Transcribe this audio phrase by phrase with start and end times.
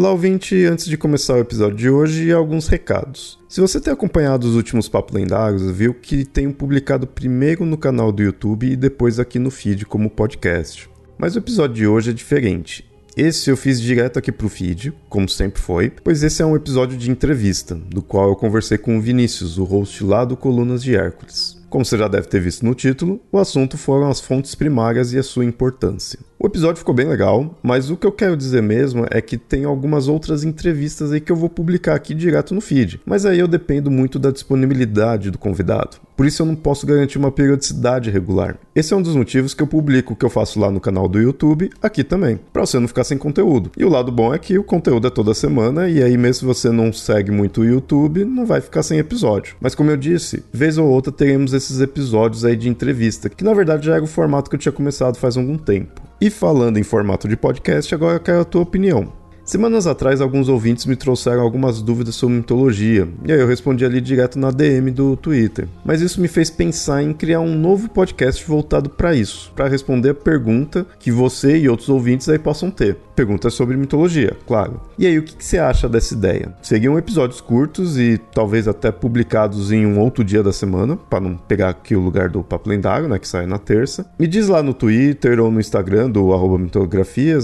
[0.00, 0.64] Olá, ouvinte!
[0.64, 3.38] Antes de começar o episódio de hoje, alguns recados.
[3.46, 8.10] Se você tem acompanhado os últimos Papos Lendários, viu que tenho publicado primeiro no canal
[8.10, 10.88] do YouTube e depois aqui no feed como podcast.
[11.18, 12.90] Mas o episódio de hoje é diferente.
[13.14, 16.96] Esse eu fiz direto aqui pro feed, como sempre foi, pois esse é um episódio
[16.96, 20.96] de entrevista, do qual eu conversei com o Vinícius, o host lá do Colunas de
[20.96, 21.62] Hércules.
[21.68, 25.18] Como você já deve ter visto no título, o assunto foram as fontes primárias e
[25.18, 26.29] a sua importância.
[26.42, 29.66] O episódio ficou bem legal, mas o que eu quero dizer mesmo é que tem
[29.66, 33.46] algumas outras entrevistas aí que eu vou publicar aqui direto no feed, mas aí eu
[33.46, 35.98] dependo muito da disponibilidade do convidado.
[36.16, 38.56] Por isso eu não posso garantir uma periodicidade regular.
[38.74, 41.06] Esse é um dos motivos que eu publico o que eu faço lá no canal
[41.08, 43.70] do YouTube, aqui também, para você não ficar sem conteúdo.
[43.76, 46.44] E o lado bom é que o conteúdo é toda semana e aí mesmo se
[46.46, 49.56] você não segue muito o YouTube, não vai ficar sem episódio.
[49.60, 53.52] Mas como eu disse, vez ou outra teremos esses episódios aí de entrevista, que na
[53.52, 56.08] verdade já era o formato que eu tinha começado faz algum tempo.
[56.20, 59.10] E falando em formato de podcast, agora eu quero a tua opinião.
[59.42, 64.02] Semanas atrás, alguns ouvintes me trouxeram algumas dúvidas sobre mitologia, e aí eu respondi ali
[64.02, 65.66] direto na DM do Twitter.
[65.82, 70.10] Mas isso me fez pensar em criar um novo podcast voltado para isso, para responder
[70.10, 72.98] a pergunta que você e outros ouvintes aí possam ter.
[73.20, 74.80] Perguntas sobre mitologia, claro.
[74.98, 76.54] E aí, o que, que você acha dessa ideia?
[76.62, 81.36] Seriam episódios curtos e talvez até publicados em um outro dia da semana, para não
[81.36, 84.10] pegar aqui o lugar do Papo Lendário, né, que sai na terça.
[84.18, 86.58] Me diz lá no Twitter ou no Instagram do arroba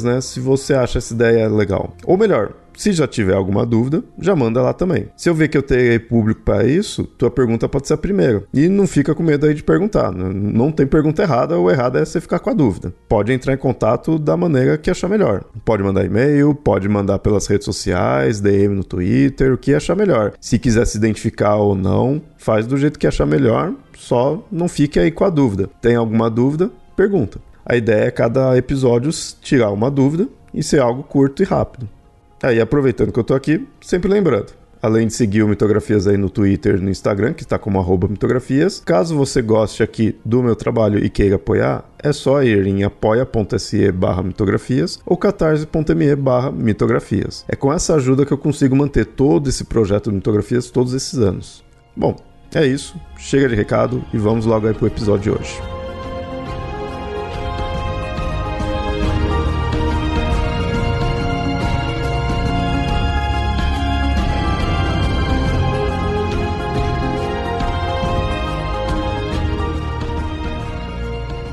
[0.02, 1.94] né, se você acha essa ideia legal.
[2.06, 5.08] Ou melhor, se já tiver alguma dúvida, já manda lá também.
[5.16, 8.44] Se eu ver que eu terei público para isso, tua pergunta pode ser a primeira.
[8.52, 10.12] E não fica com medo aí de perguntar.
[10.12, 10.30] Né?
[10.32, 12.92] Não tem pergunta errada, ou errada é você ficar com a dúvida.
[13.09, 15.44] Pode entrar em contato da maneira que achar melhor.
[15.65, 20.32] Pode mandar e-mail, pode mandar pelas redes sociais, DM no Twitter, o que achar melhor.
[20.41, 24.98] Se quiser se identificar ou não, faz do jeito que achar melhor, só não fique
[24.98, 25.69] aí com a dúvida.
[25.81, 26.70] Tem alguma dúvida?
[26.97, 27.41] Pergunta.
[27.65, 29.10] A ideia é cada episódio
[29.41, 31.88] tirar uma dúvida e ser algo curto e rápido.
[32.42, 34.52] Aí, aproveitando que eu tô aqui, sempre lembrando.
[34.80, 38.82] Além de seguir o Mitografias aí no Twitter no Instagram, que está como mitografias.
[38.84, 43.91] Caso você goste aqui do meu trabalho e queira apoiar, é só ir em apoia.se
[43.91, 47.44] barra mitografias ou catarse.me barra mitografias.
[47.48, 51.18] É com essa ajuda que eu consigo manter todo esse projeto de mitografias todos esses
[51.18, 51.64] anos.
[51.97, 52.14] Bom,
[52.54, 52.94] é isso.
[53.18, 55.85] Chega de recado e vamos logo aí pro episódio de hoje.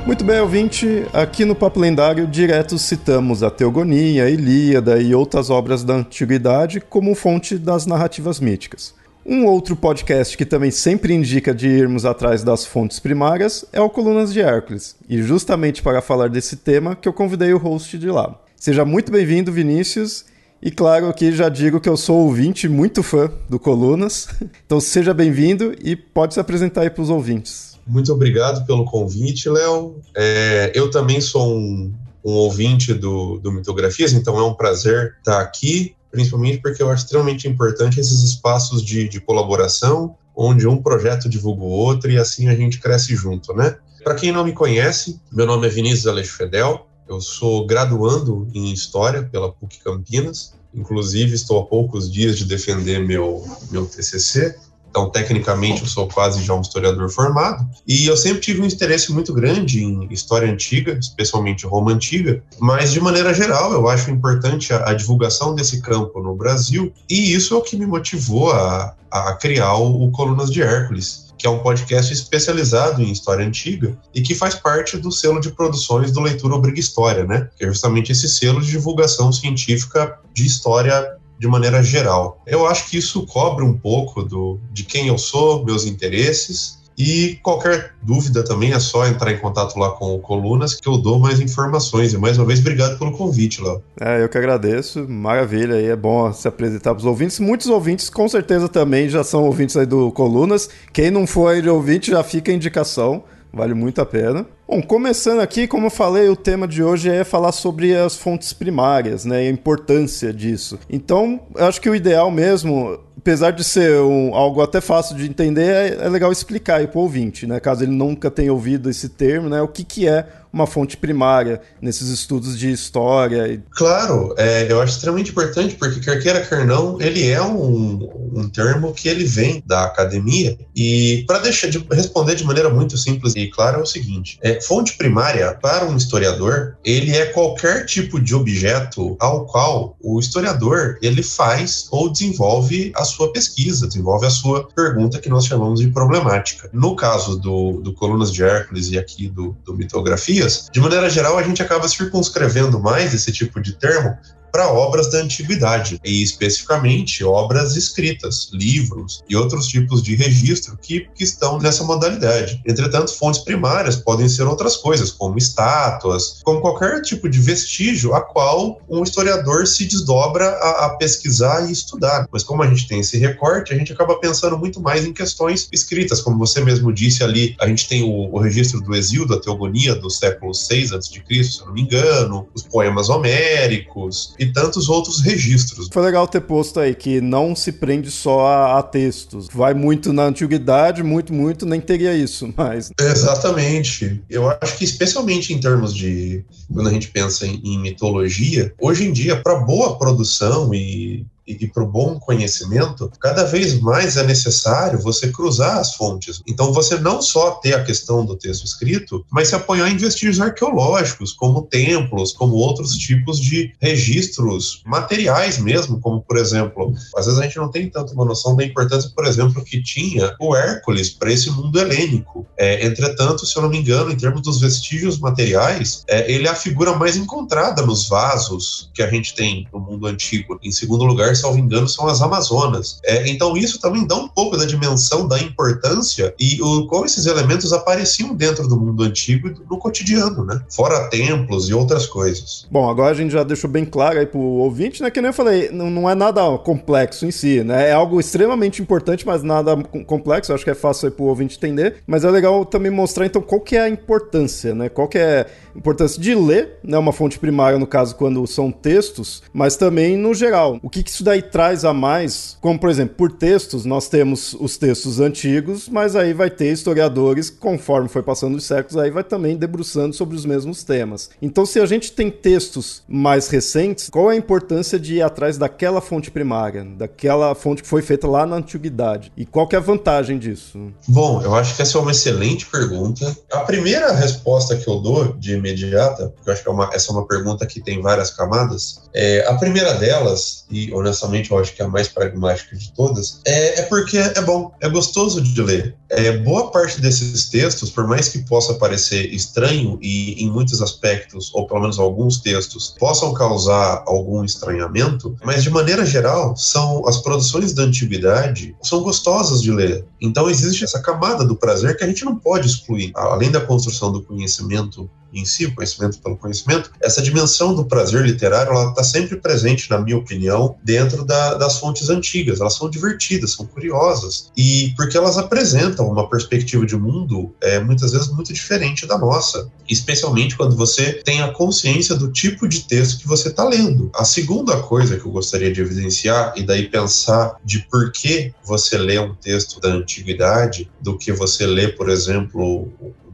[0.06, 1.06] Muito bem, ouvinte.
[1.14, 6.81] Aqui no Papo Lendário, direto citamos a Teogonia, a Ilíada e outras obras da antiguidade
[6.81, 8.94] como fonte das narrativas míticas.
[9.25, 13.90] Um outro podcast que também sempre indica de irmos atrás das fontes primárias é o
[13.90, 18.09] Colunas de Hércules, e justamente para falar desse tema que eu convidei o host de
[18.09, 18.38] lá.
[18.58, 20.25] Seja muito bem-vindo, Vinícius,
[20.62, 24.28] e claro, aqui já digo que eu sou ouvinte muito fã do Colunas,
[24.66, 27.72] então seja bem-vindo e pode se apresentar aí para os ouvintes.
[27.85, 30.01] Muito obrigado pelo convite, Léo.
[30.16, 35.41] É, eu também sou um, um ouvinte do, do Mitografias, então é um prazer estar
[35.41, 41.27] aqui, principalmente porque eu acho extremamente importante esses espaços de, de colaboração, onde um projeto
[41.27, 43.75] divulga o outro e assim a gente cresce junto, né?
[44.03, 48.71] Para quem não me conhece, meu nome é Vinícius Aleixo Fedel, eu sou graduando em
[48.71, 54.55] História pela PUC Campinas, inclusive estou há poucos dias de defender meu, meu TCC,
[54.94, 57.68] então, tecnicamente, eu sou quase já um historiador formado.
[57.88, 62.44] E eu sempre tive um interesse muito grande em história antiga, especialmente Roma antiga.
[62.59, 66.94] Mas, de maneira geral, eu acho importante a, a divulgação desse campo no Brasil.
[67.09, 71.48] E isso é o que me motivou a, a criar o, Colunas de Hércules que
[71.48, 76.10] é um podcast especializado em história antiga e que faz parte do selo de produções
[76.10, 77.50] do Leitura Obriga História, né?
[77.57, 82.42] Que é justamente esse selo de divulgação científica de história de maneira geral.
[82.48, 86.81] Eu acho que isso cobre um pouco do, de quem eu sou, meus interesses.
[86.98, 90.98] E qualquer dúvida também é só entrar em contato lá com o Colunas que eu
[90.98, 92.13] dou mais informações.
[92.13, 93.84] E mais uma vez, obrigado pelo convite, Léo.
[94.00, 95.06] É, eu que agradeço.
[95.10, 97.40] Maravilha, aí é bom se apresentar para os ouvintes.
[97.40, 100.69] Muitos ouvintes, com certeza, também já são ouvintes aí do Colunas.
[100.94, 103.24] Quem não for ouvinte, já fica a indicação.
[103.51, 104.46] Vale muito a pena.
[104.74, 108.54] Bom, começando aqui, como eu falei, o tema de hoje é falar sobre as fontes
[108.54, 110.80] primárias, né, e a importância disso.
[110.90, 115.25] Então, eu acho que o ideal mesmo apesar de ser um, algo até fácil de
[115.25, 117.58] entender, é, é legal explicar aí para o ouvinte, né?
[117.58, 119.62] Caso ele nunca tenha ouvido esse termo, né?
[119.62, 123.61] O que, que é uma fonte primária nesses estudos de história.
[123.71, 128.47] Claro, é, eu acho extremamente importante porque quer queira, quer não, ele é um, um
[128.47, 133.35] termo que ele vem da academia e para deixar de responder de maneira muito simples
[133.35, 138.21] e clara é o seguinte: é, fonte primária para um historiador ele é qualquer tipo
[138.21, 144.29] de objeto ao qual o historiador ele faz ou desenvolve a sua pesquisa, desenvolve a
[144.29, 146.69] sua pergunta que nós chamamos de problemática.
[146.71, 151.38] No caso do, do Colunas de Hércules e aqui do, do Mitografia de maneira geral,
[151.38, 154.18] a gente acaba circunscrevendo mais esse tipo de termo
[154.53, 161.07] para obras da antiguidade, e especificamente obras escritas, livros e outros tipos de registro que,
[161.15, 162.61] que estão nessa modalidade.
[162.63, 168.21] Entretanto, fontes primárias podem ser outras coisas, como estátuas, como qualquer tipo de vestígio a
[168.21, 172.27] qual um historiador se desdobra a, a pesquisar e estudar.
[172.31, 175.67] Mas como a gente tem esse recorte, a gente acaba pensando muito mais em questões
[175.71, 179.39] escritas, como você mesmo disse ali, a gente tem o, o registro do exílio da
[179.39, 184.90] Teogonia do século 6 a.C., se eu não me engano, os poemas homéricos, e tantos
[184.90, 185.90] outros registros.
[185.92, 189.48] Foi legal ter posto aí que não se prende só a, a textos.
[189.51, 192.92] Vai muito na antiguidade, muito, muito, nem teria isso, mas.
[193.00, 194.22] Exatamente.
[194.30, 196.44] Eu acho que, especialmente em termos de.
[196.72, 201.68] Quando a gente pensa em, em mitologia, hoje em dia, para boa produção e e,
[201.68, 206.42] para o bom conhecimento, cada vez mais é necessário você cruzar as fontes.
[206.48, 210.40] Então, você não só ter a questão do texto escrito, mas se apoiar em vestígios
[210.40, 217.40] arqueológicos, como templos, como outros tipos de registros materiais mesmo, como, por exemplo, às vezes
[217.40, 221.10] a gente não tem tanto uma noção da importância, por exemplo, que tinha o Hércules
[221.10, 222.46] para esse mundo helênico.
[222.57, 226.51] É, entretanto, se eu não me engano, em termos dos vestígios materiais, é, ele é
[226.51, 230.60] a figura mais encontrada nos vasos que a gente tem no mundo antigo.
[230.63, 233.00] Em segundo lugar, lugar, salvo engano, são as Amazonas.
[233.03, 237.25] É, então isso também dá um pouco da dimensão da importância e o, como esses
[237.25, 240.62] elementos apareciam dentro do mundo antigo e no cotidiano, né?
[240.69, 242.65] Fora templos e outras coisas.
[242.71, 245.09] Bom, agora a gente já deixou bem claro aí pro ouvinte, né?
[245.09, 247.89] Que nem eu falei, não, não é nada complexo em si, né?
[247.89, 249.75] É algo extremamente importante, mas nada
[250.06, 250.53] complexo.
[250.53, 251.97] Acho que é fácil aí pro ouvinte entender.
[252.06, 254.89] Mas é legal também mostrar, então, qual que é a importância, né?
[254.89, 256.97] Qual que é a importância de ler, né?
[256.97, 260.79] Uma fonte primária, no caso, quando são textos, mas também no geral.
[260.81, 264.10] O que, que isso isso daí traz a mais, como por exemplo, por textos, nós
[264.10, 269.10] temos os textos antigos, mas aí vai ter historiadores, conforme foi passando os séculos, aí
[269.10, 271.30] vai também debruçando sobre os mesmos temas.
[271.42, 275.58] Então, se a gente tem textos mais recentes, qual é a importância de ir atrás
[275.58, 279.31] daquela fonte primária, daquela fonte que foi feita lá na antiguidade?
[279.38, 280.92] E qual que é a vantagem disso?
[281.08, 283.36] Bom, eu acho que essa é uma excelente pergunta.
[283.52, 287.12] A primeira resposta que eu dou de imediata, porque eu acho que é uma, essa
[287.12, 291.60] é uma pergunta que tem várias camadas, é, a primeira delas, e honestamente honestamente, eu
[291.60, 295.42] acho que é a mais pragmática de todas, é, é porque é bom, é gostoso
[295.42, 295.95] de ler.
[296.10, 301.51] É, boa parte desses textos, por mais que possa parecer estranho e em muitos aspectos,
[301.54, 307.18] ou pelo menos alguns textos, possam causar algum estranhamento, mas de maneira geral, são as
[307.18, 310.06] produções da antiguidade são gostosas de ler.
[310.21, 313.12] Então existe essa camada do prazer que a gente não pode excluir.
[313.15, 318.24] Além da construção do conhecimento em si, o conhecimento pelo conhecimento, essa dimensão do prazer
[318.24, 322.59] literário, ela está sempre presente, na minha opinião, dentro da, das fontes antigas.
[322.59, 328.12] Elas são divertidas, são curiosas, e porque elas apresentam uma perspectiva de mundo é, muitas
[328.12, 333.19] vezes muito diferente da nossa, especialmente quando você tem a consciência do tipo de texto
[333.19, 334.12] que você está lendo.
[334.15, 338.98] A segunda coisa que eu gostaria de evidenciar, e daí pensar de por que você
[338.98, 342.91] lê um texto da antiguidade do que você lê, por exemplo,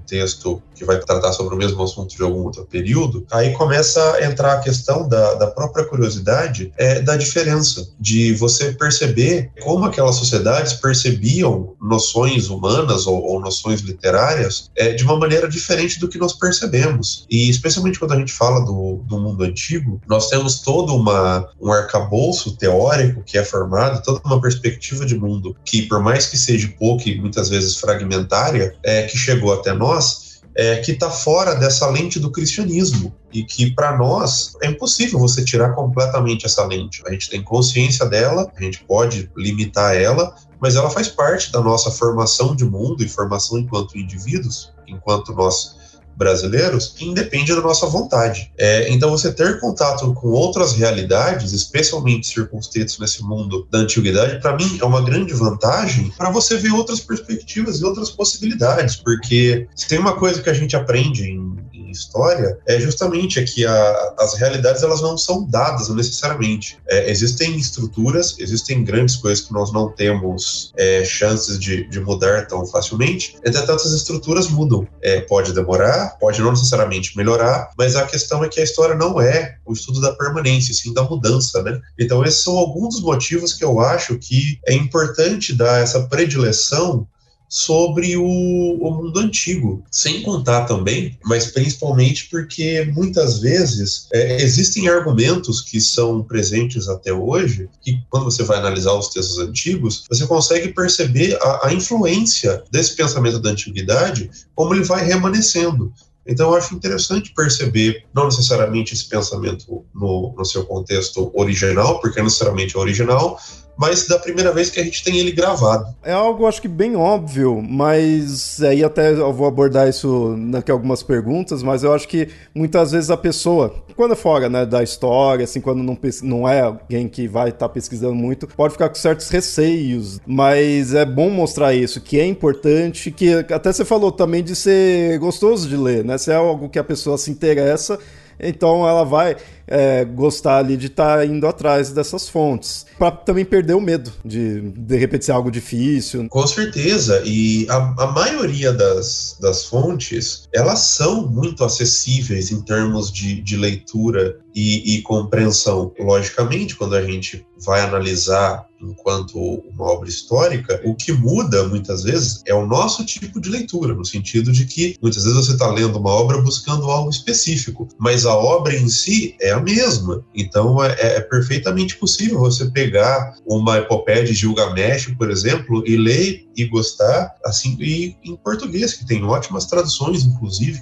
[0.10, 4.24] texto que vai tratar sobre o mesmo assunto de algum outro período, aí começa a
[4.24, 10.16] entrar a questão da, da própria curiosidade é, da diferença, de você perceber como aquelas
[10.16, 16.18] sociedades percebiam noções humanas ou, ou noções literárias é, de uma maneira diferente do que
[16.18, 17.26] nós percebemos.
[17.30, 21.72] E especialmente quando a gente fala do, do mundo antigo, nós temos todo uma, um
[21.74, 26.74] arcabouço teórico que é formado, toda uma perspectiva de mundo que, por mais que seja
[26.80, 31.88] pouco e muitas vezes fragmentária, é, que chegou até nós, é, que está fora dessa
[31.88, 37.02] lente do cristianismo e que para nós é impossível você tirar completamente essa lente.
[37.08, 41.62] A gente tem consciência dela, a gente pode limitar ela, mas ela faz parte da
[41.62, 45.79] nossa formação de mundo e formação enquanto indivíduos, enquanto nós
[46.20, 48.52] brasileiros, independe da nossa vontade.
[48.58, 54.58] É, então, você ter contato com outras realidades, especialmente circunstâncias nesse mundo da antiguidade, para
[54.58, 59.88] mim é uma grande vantagem para você ver outras perspectivas e outras possibilidades, porque se
[59.88, 61.58] tem uma coisa que a gente aprende em
[61.92, 66.78] história é justamente é que a, as realidades elas não são dadas necessariamente.
[66.88, 72.48] É, existem estruturas, existem grandes coisas que nós não temos é, chances de, de, mudar
[72.48, 73.36] tão facilmente.
[73.46, 74.88] Entretanto, essas estruturas mudam.
[75.02, 79.22] É, pode demorar, pode não necessariamente melhorar, mas a questão é que a história não
[79.22, 81.80] é o estudo da permanência, sim da mudança, né?
[81.98, 87.08] Então, esses são alguns dos motivos que eu acho que é importante dar essa predileção
[87.50, 94.88] sobre o, o, mundo antigo, sem contar também, mas principalmente porque muitas vezes é, existem
[94.88, 100.28] argumentos que são presentes até hoje, que quando você vai analisar os textos antigos, você
[100.28, 105.92] consegue perceber a, a influência desse pensamento da antiguidade, como ele vai remanescendo.
[106.28, 112.22] Então, eu acho interessante perceber, não necessariamente esse pensamento no, no seu contexto original, porque
[112.22, 113.40] necessariamente é original,
[113.80, 115.96] mas da primeira vez que a gente tem ele gravado.
[116.04, 121.02] É algo, acho que bem óbvio, mas aí até eu vou abordar isso daqui algumas
[121.02, 125.46] perguntas, mas eu acho que muitas vezes a pessoa, quando é fora né, da história,
[125.46, 128.96] assim, quando não, não é alguém que vai estar tá pesquisando muito, pode ficar com
[128.96, 134.44] certos receios, mas é bom mostrar isso, que é importante, que até você falou também
[134.44, 136.18] de ser gostoso de ler, né?
[136.18, 137.98] Se é algo que a pessoa se interessa,
[138.40, 139.36] então ela vai
[139.68, 142.86] é, gostar ali de estar tá indo atrás dessas fontes.
[142.98, 146.28] Para também perder o medo de de repente ser algo difícil.
[146.30, 147.22] Com certeza.
[147.26, 153.56] E a, a maioria das, das fontes elas são muito acessíveis em termos de, de
[153.56, 155.94] leitura e, e compreensão.
[156.00, 162.42] Logicamente, quando a gente vai analisar enquanto uma obra histórica, o que muda muitas vezes
[162.46, 166.00] é o nosso tipo de leitura, no sentido de que muitas vezes você está lendo
[166.00, 170.24] uma obra buscando algo específico, mas a obra em si é a mesma.
[170.34, 176.48] Então é, é perfeitamente possível você pegar uma epopeia de Gilgamesh, por exemplo, e ler
[176.56, 180.82] e gostar, assim, e em português, que tem ótimas traduções, inclusive.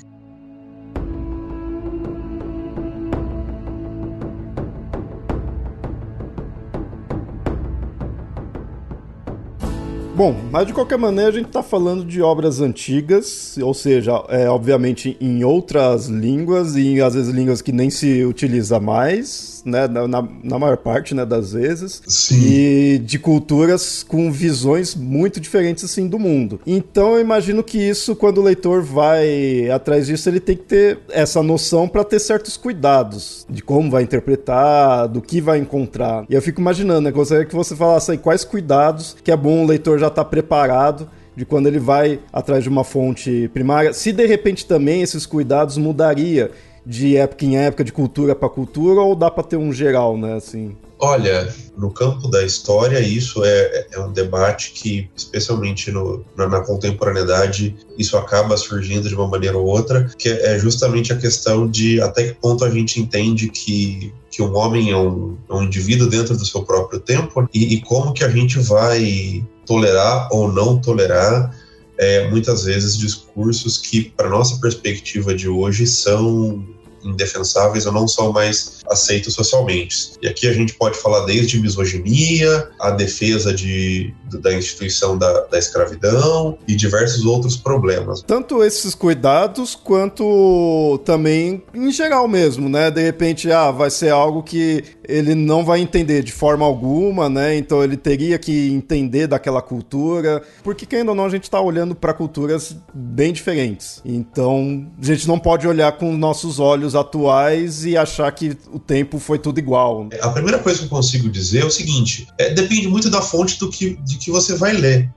[10.18, 14.50] Bom, mas de qualquer maneira a gente está falando de obras antigas, ou seja, é,
[14.50, 20.08] obviamente em outras línguas e às vezes línguas que nem se utiliza mais, né, na,
[20.44, 22.40] na maior parte né, das vezes, Sim.
[22.40, 26.60] e de culturas com visões muito diferentes assim do mundo.
[26.66, 31.00] Então eu imagino que isso, quando o leitor vai atrás disso, ele tem que ter
[31.10, 36.26] essa noção para ter certos cuidados de como vai interpretar, do que vai encontrar.
[36.30, 39.64] E eu fico imaginando, né, gostaria que você falasse aí quais cuidados que é bom
[39.64, 43.94] o leitor já estar tá preparado de quando ele vai atrás de uma fonte primária,
[43.94, 46.50] se de repente também esses cuidados mudaria
[46.88, 50.36] de época em época, de cultura para cultura, ou dá para ter um geral, né,
[50.36, 50.74] assim?
[51.00, 56.62] Olha, no campo da história, isso é, é um debate que, especialmente no, na, na,
[56.62, 62.02] contemporaneidade, isso acaba surgindo de uma maneira ou outra, que é justamente a questão de
[62.02, 66.10] até que ponto a gente entende que, que um homem é um, é um indivíduo
[66.10, 70.80] dentro do seu próprio tempo e, e como que a gente vai tolerar ou não
[70.80, 71.54] tolerar
[71.98, 76.66] é, muitas vezes discursos que, para nossa perspectiva de hoje, são
[77.10, 80.14] indefensáveis ou não são mais aceitos socialmente.
[80.22, 85.58] E aqui a gente pode falar desde misoginia, a defesa de, da instituição da, da
[85.58, 88.22] escravidão e diversos outros problemas.
[88.22, 92.92] Tanto esses cuidados quanto também em geral mesmo, né?
[92.92, 97.56] De repente, ah, vai ser algo que ele não vai entender de forma alguma, né?
[97.58, 101.96] Então ele teria que entender daquela cultura, porque querendo ou não a gente está olhando
[101.96, 104.02] para culturas bem diferentes.
[104.04, 109.20] Então a gente não pode olhar com nossos olhos atuais e achar que o tempo
[109.20, 110.10] foi tudo igual.
[110.22, 113.60] A primeira coisa que eu consigo dizer é o seguinte: é, depende muito da fonte
[113.60, 115.10] do que, de que você vai ler.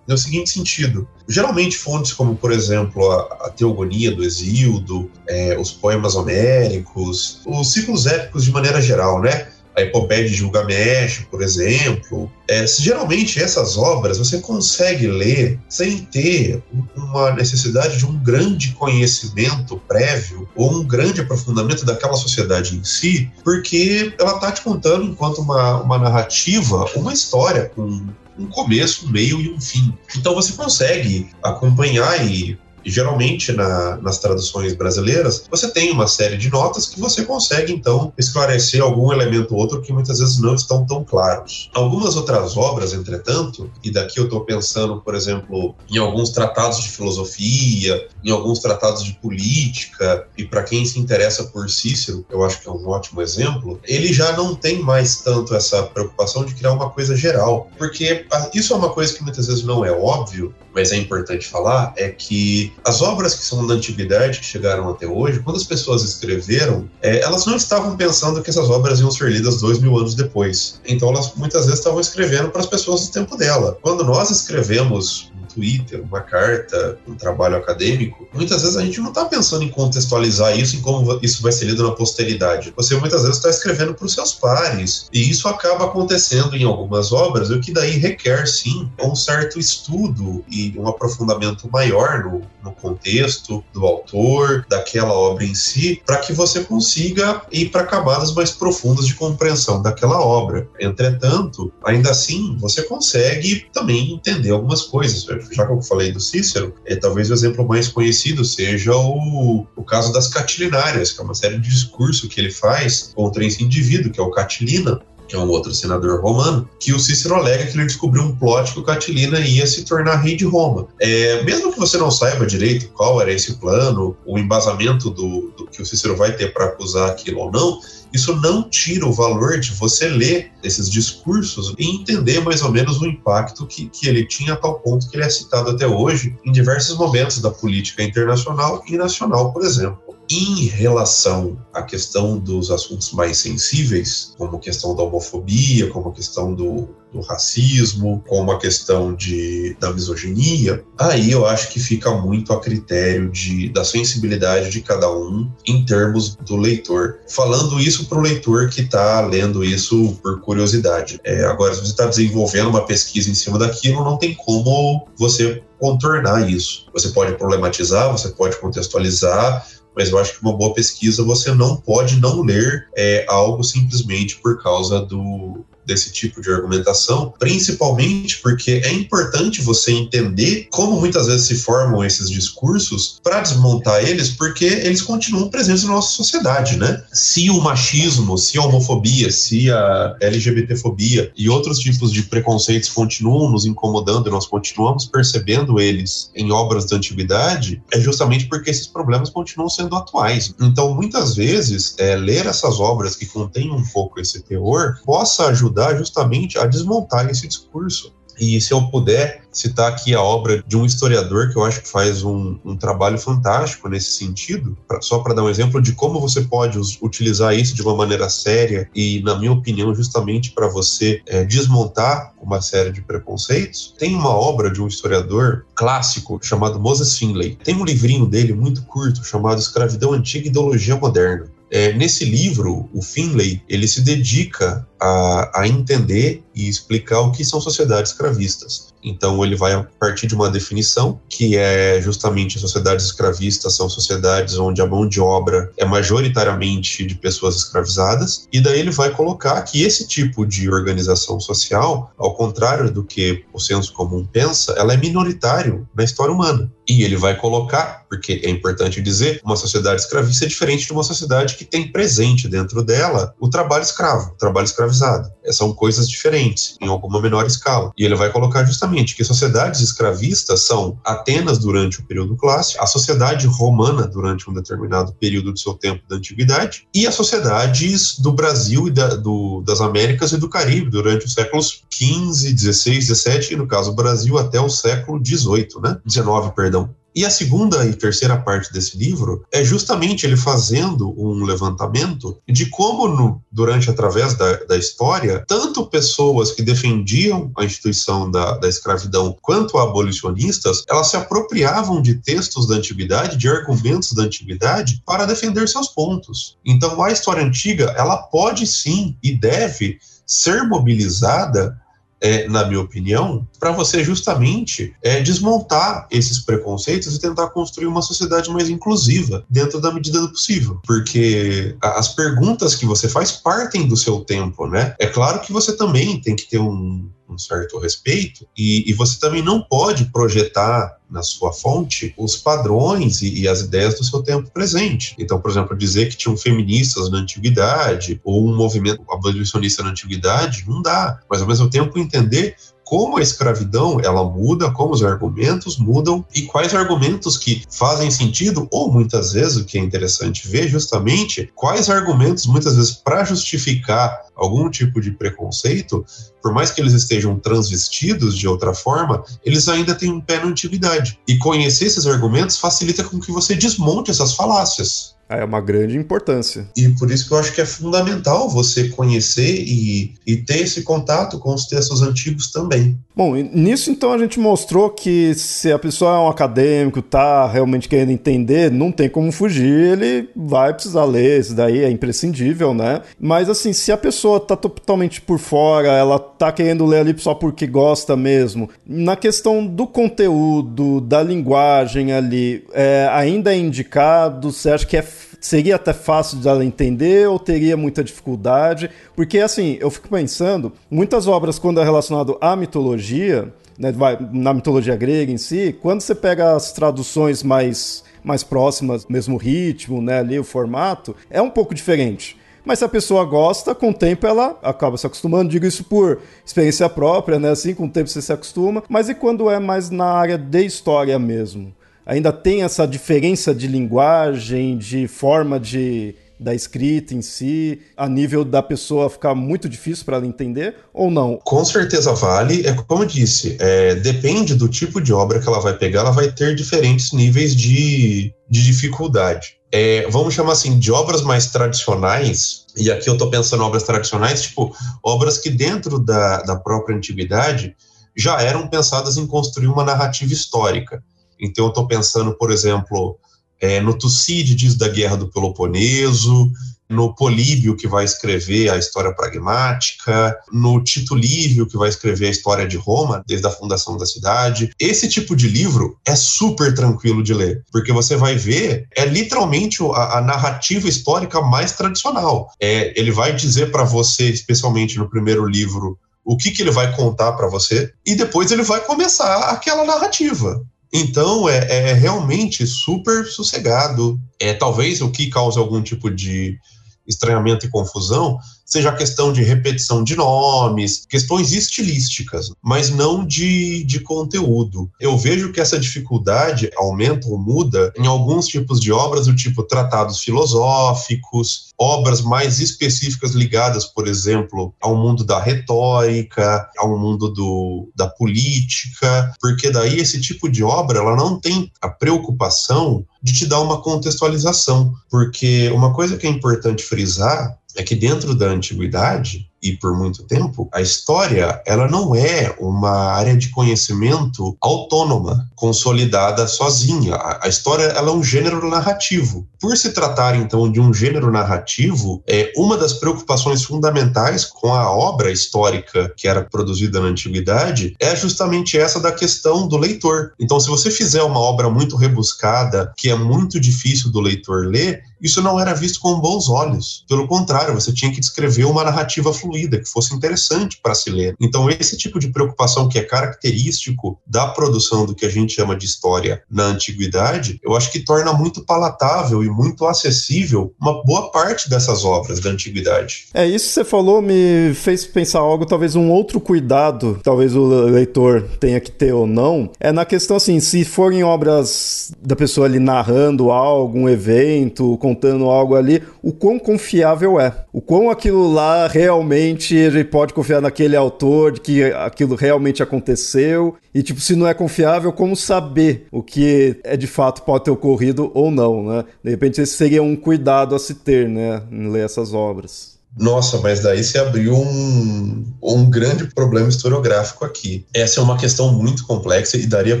[0.06, 5.70] No seguinte sentido, geralmente fontes como, por exemplo, a, a Teogonia do Exíodo, é, os
[5.70, 9.51] poemas homéricos, os ciclos épicos de maneira geral, né?
[9.76, 12.30] A Epopeia de Gilgamesh, por exemplo.
[12.48, 16.62] É, geralmente essas obras você consegue ler sem ter
[16.96, 23.30] uma necessidade de um grande conhecimento prévio ou um grande aprofundamento daquela sociedade em si,
[23.42, 28.06] porque ela está te contando, enquanto uma, uma narrativa, uma história com
[28.38, 29.92] um começo, um meio e um fim.
[30.16, 36.50] Então você consegue acompanhar e geralmente na, nas traduções brasileiras, você tem uma série de
[36.50, 40.84] notas que você consegue então esclarecer algum elemento ou outro que muitas vezes não estão
[40.86, 41.70] tão claros.
[41.74, 46.88] Algumas outras obras, entretanto, e daqui eu estou pensando, por exemplo, em alguns tratados de
[46.88, 52.60] filosofia, em alguns tratados de política, e para quem se interessa por Cícero, eu acho
[52.60, 56.72] que é um ótimo exemplo, ele já não tem mais tanto essa preocupação de criar
[56.72, 60.54] uma coisa geral, porque ah, isso é uma coisa que muitas vezes não é óbvio,
[60.74, 65.06] mas é importante falar, é que as obras que são da antiguidade, que chegaram até
[65.06, 69.30] hoje, quando as pessoas escreveram, é, elas não estavam pensando que essas obras iam ser
[69.30, 70.80] lidas dois mil anos depois.
[70.86, 73.78] Então elas muitas vezes estavam escrevendo para as pessoas do tempo dela.
[73.82, 79.24] Quando nós escrevemos Twitter, uma carta, um trabalho acadêmico, muitas vezes a gente não está
[79.24, 82.72] pensando em contextualizar isso, em como isso vai ser lido na posteridade.
[82.76, 87.12] Você muitas vezes está escrevendo para os seus pares, e isso acaba acontecendo em algumas
[87.12, 92.72] obras, o que daí requer, sim, um certo estudo e um aprofundamento maior no, no
[92.72, 98.50] contexto do autor, daquela obra em si, para que você consiga ir para camadas mais
[98.50, 100.68] profundas de compreensão daquela obra.
[100.80, 106.74] Entretanto, ainda assim, você consegue também entender algumas coisas já que eu falei do Cícero,
[106.84, 111.34] é, talvez o exemplo mais conhecido seja o, o caso das catilinárias, que é uma
[111.34, 115.00] série de discurso que ele faz contra esse indivíduo, que é o Catilina,
[115.32, 118.72] que é um outro senador romano, que o Cícero alega que ele descobriu um plot
[118.72, 120.88] que o Catilina ia se tornar rei de Roma.
[121.00, 125.66] É, mesmo que você não saiba direito qual era esse plano, o embasamento do, do
[125.68, 127.80] que o Cícero vai ter para acusar aquilo ou não,
[128.12, 133.00] isso não tira o valor de você ler esses discursos e entender mais ou menos
[133.00, 136.36] o impacto que, que ele tinha a tal ponto que ele é citado até hoje
[136.44, 140.11] em diversos momentos da política internacional e nacional, por exemplo.
[140.34, 146.12] Em relação à questão dos assuntos mais sensíveis, como a questão da homofobia, como a
[146.12, 152.10] questão do, do racismo, como a questão de, da misoginia, aí eu acho que fica
[152.12, 157.18] muito a critério de, da sensibilidade de cada um em termos do leitor.
[157.28, 161.20] Falando isso para o leitor que está lendo isso por curiosidade.
[161.24, 165.62] É, agora, se você está desenvolvendo uma pesquisa em cima daquilo, não tem como você
[165.78, 166.86] contornar isso.
[166.94, 171.76] Você pode problematizar, você pode contextualizar, mas eu acho que uma boa pesquisa você não
[171.76, 178.82] pode não ler é, algo simplesmente por causa do, desse tipo de argumentação, principalmente porque
[178.84, 184.64] é importante você entender como muitas vezes se formam esses discursos para desmontar eles, porque
[184.64, 187.02] eles continuam presentes na nossa sociedade, né?
[187.12, 193.50] Se o machismo, se a homofobia, se a LGBTfobia e outros tipos de preconceitos continuam
[193.50, 198.86] nos incomodando e nós continuamos percebendo eles em obras da antiguidade, é justamente porque esses
[198.86, 200.54] problemas continuam sendo atuais.
[200.60, 205.71] Então, muitas vezes, é, ler essas obras que contêm um pouco esse teor possa ajudar
[205.72, 208.12] ajudar justamente a desmontar esse discurso.
[208.40, 211.88] E se eu puder citar aqui a obra de um historiador que eu acho que
[211.88, 216.18] faz um, um trabalho fantástico nesse sentido, pra, só para dar um exemplo de como
[216.18, 221.20] você pode utilizar isso de uma maneira séria e, na minha opinião, justamente para você
[221.26, 227.18] é, desmontar uma série de preconceitos, tem uma obra de um historiador clássico chamado Moses
[227.18, 227.58] Finlay.
[227.62, 231.50] Tem um livrinho dele muito curto chamado Escravidão Antiga e Ideologia Moderna.
[231.74, 237.44] É, nesse livro, o Finlay ele se dedica a, a entender e explicar o que
[237.44, 238.92] são sociedades escravistas.
[239.02, 244.80] Então ele vai partir de uma definição que é justamente sociedades escravistas são sociedades onde
[244.80, 249.82] a mão de obra é majoritariamente de pessoas escravizadas, e daí ele vai colocar que
[249.82, 254.96] esse tipo de organização social, ao contrário do que o senso comum pensa, ela é
[254.96, 256.70] minoritário na história humana.
[256.88, 261.04] E ele vai colocar, porque é importante dizer, uma sociedade escravista é diferente de uma
[261.04, 265.32] sociedade que tem presente dentro dela o trabalho escravo, o trabalho escravizado.
[265.50, 267.90] São coisas diferentes, em alguma menor escala.
[267.96, 272.86] E ele vai colocar justamente que sociedades escravistas são Atenas durante o período clássico, a
[272.86, 278.32] sociedade romana durante um determinado período do seu tempo da antiguidade e as sociedades do
[278.32, 283.54] Brasil e da, do, das Américas e do Caribe durante os séculos 15, 16, 17
[283.54, 285.98] e no caso do Brasil até o século 18, né?
[286.04, 286.94] 19, perdão.
[287.14, 292.66] E a segunda e terceira parte desse livro é justamente ele fazendo um levantamento de
[292.66, 298.68] como, no, durante, através da, da, história, tanto pessoas que defendiam a instituição da, da
[298.68, 305.26] escravidão quanto abolicionistas, elas se apropriavam de textos da antiguidade, de argumentos da antiguidade, para
[305.26, 306.56] defender seus pontos.
[306.64, 311.78] Então, a história antiga, ela pode sim e deve ser mobilizada
[312.22, 318.00] é, na minha opinião, para você justamente é, desmontar esses preconceitos e tentar construir uma
[318.00, 320.80] sociedade mais inclusiva dentro da medida do possível.
[320.86, 324.94] Porque as perguntas que você faz partem do seu tempo, né?
[325.00, 329.18] É claro que você também tem que ter um, um certo respeito, e, e, você
[329.18, 334.22] também não pode projetar na sua fonte os padrões e, e, as ideias do seu
[334.22, 335.14] tempo presente.
[335.18, 340.64] Então, por exemplo, dizer que tinham feministas na antiguidade ou um movimento abolicionista na antiguidade,
[340.66, 341.20] não dá.
[341.28, 342.56] Mas, ao mesmo tempo, entender
[342.92, 348.68] como a escravidão ela muda, como os argumentos mudam e quais argumentos que fazem sentido,
[348.70, 354.14] ou muitas vezes, o que é interessante ver, justamente quais argumentos, muitas vezes, para justificar
[354.36, 356.04] algum tipo de preconceito,
[356.42, 360.48] por mais que eles estejam transvestidos de outra forma, eles ainda têm um pé na
[360.48, 361.18] antiguidade.
[361.26, 365.16] E conhecer esses argumentos facilita com que você desmonte essas falácias.
[365.38, 366.68] É uma grande importância.
[366.76, 370.82] E por isso que eu acho que é fundamental você conhecer e, e ter esse
[370.82, 372.98] contato com os textos antigos também.
[373.14, 377.86] Bom, nisso então a gente mostrou que se a pessoa é um acadêmico, tá realmente
[377.86, 383.02] querendo entender, não tem como fugir, ele vai precisar ler, isso daí é imprescindível, né?
[383.20, 387.34] Mas assim, se a pessoa tá totalmente por fora, ela tá querendo ler ali só
[387.34, 394.70] porque gosta mesmo, na questão do conteúdo, da linguagem ali, é, ainda é indicado, você
[394.70, 395.04] acha que é
[395.42, 398.88] seria até fácil de ela entender ou teria muita dificuldade?
[399.14, 403.92] Porque, assim, eu fico pensando, muitas obras, quando é relacionado à mitologia, né,
[404.32, 410.00] na mitologia grega em si, quando você pega as traduções mais, mais próximas, mesmo ritmo,
[410.00, 412.40] né, ali, o formato, é um pouco diferente.
[412.64, 415.50] Mas se a pessoa gosta, com o tempo ela acaba se acostumando.
[415.50, 417.50] Digo isso por experiência própria, né?
[417.50, 418.84] Assim, com o tempo você se acostuma.
[418.88, 421.74] Mas e quando é mais na área de história mesmo?
[422.06, 428.44] Ainda tem essa diferença de linguagem, de forma de da escrita em si, a nível
[428.44, 431.38] da pessoa ficar muito difícil para ela entender ou não?
[431.44, 432.66] Com certeza vale.
[432.66, 436.10] É como eu disse, é, depende do tipo de obra que ela vai pegar, ela
[436.10, 439.56] vai ter diferentes níveis de, de dificuldade.
[439.70, 444.42] É, vamos chamar assim de obras mais tradicionais, e aqui eu estou pensando obras tradicionais,
[444.42, 447.74] tipo obras que dentro da, da própria antiguidade
[448.14, 451.02] já eram pensadas em construir uma narrativa histórica.
[451.42, 453.18] Então, eu estou pensando, por exemplo,
[453.60, 456.50] é, no Tucídides da Guerra do Peloponeso,
[456.92, 462.30] no Políbio, que vai escrever a história pragmática, no Tito Livio, que vai escrever a
[462.30, 464.70] história de Roma, desde a fundação da cidade.
[464.78, 469.82] Esse tipo de livro é super tranquilo de ler, porque você vai ver, é literalmente
[469.82, 472.50] a, a narrativa histórica mais tradicional.
[472.60, 476.94] É, ele vai dizer para você, especialmente no primeiro livro, o que, que ele vai
[476.94, 480.62] contar para você, e depois ele vai começar aquela narrativa.
[480.92, 484.20] Então é, é realmente super sossegado.
[484.38, 486.58] É talvez o que cause algum tipo de
[487.06, 488.38] estranhamento e confusão
[488.72, 494.90] seja a questão de repetição de nomes, questões estilísticas, mas não de, de conteúdo.
[494.98, 499.62] Eu vejo que essa dificuldade aumenta ou muda em alguns tipos de obras, do tipo
[499.62, 507.90] tratados filosóficos, obras mais específicas ligadas, por exemplo, ao mundo da retórica, ao mundo do,
[507.94, 513.46] da política, porque daí esse tipo de obra ela não tem a preocupação de te
[513.46, 519.50] dar uma contextualização, porque uma coisa que é importante frisar é que dentro da antiguidade
[519.62, 526.48] e por muito tempo, a história ela não é uma área de conhecimento autônoma, consolidada
[526.48, 527.16] sozinha.
[527.40, 529.46] A, história ela é um gênero narrativo.
[529.60, 534.90] Por se tratar então de um gênero narrativo, é uma das preocupações fundamentais com a
[534.90, 540.32] obra histórica que era produzida na antiguidade é justamente essa da questão do leitor.
[540.40, 545.02] Então, se você fizer uma obra muito rebuscada, que é muito difícil do leitor ler,
[545.20, 547.04] isso não era visto com bons olhos.
[547.08, 551.34] Pelo contrário, você tinha que descrever uma narrativa fluida que fosse interessante para se ler.
[551.40, 555.76] Então, esse tipo de preocupação que é característico da produção do que a gente chama
[555.76, 561.30] de história na antiguidade, eu acho que torna muito palatável e muito acessível uma boa
[561.30, 563.26] parte dessas obras da antiguidade.
[563.34, 567.66] É, isso que você falou me fez pensar algo, talvez um outro cuidado, talvez o
[567.66, 572.66] leitor tenha que ter ou não, é na questão assim, se forem obras da pessoa
[572.66, 578.52] ali narrando algo, um evento, contando algo ali, o quão confiável é, o quão aquilo
[578.52, 583.76] lá realmente realmente ele pode confiar naquele autor, de que aquilo realmente aconteceu.
[583.94, 587.70] E, tipo, se não é confiável, como saber o que é de fato pode ter
[587.70, 589.04] ocorrido ou não, né?
[589.22, 591.62] De repente, esse seria um cuidado a se ter, né?
[591.70, 592.91] Em ler essas obras.
[593.18, 597.84] Nossa, mas daí se abriu um, um grande problema historiográfico aqui.
[597.92, 600.00] Essa é uma questão muito complexa e daria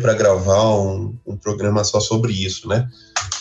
[0.00, 2.88] para gravar um, um programa só sobre isso, né?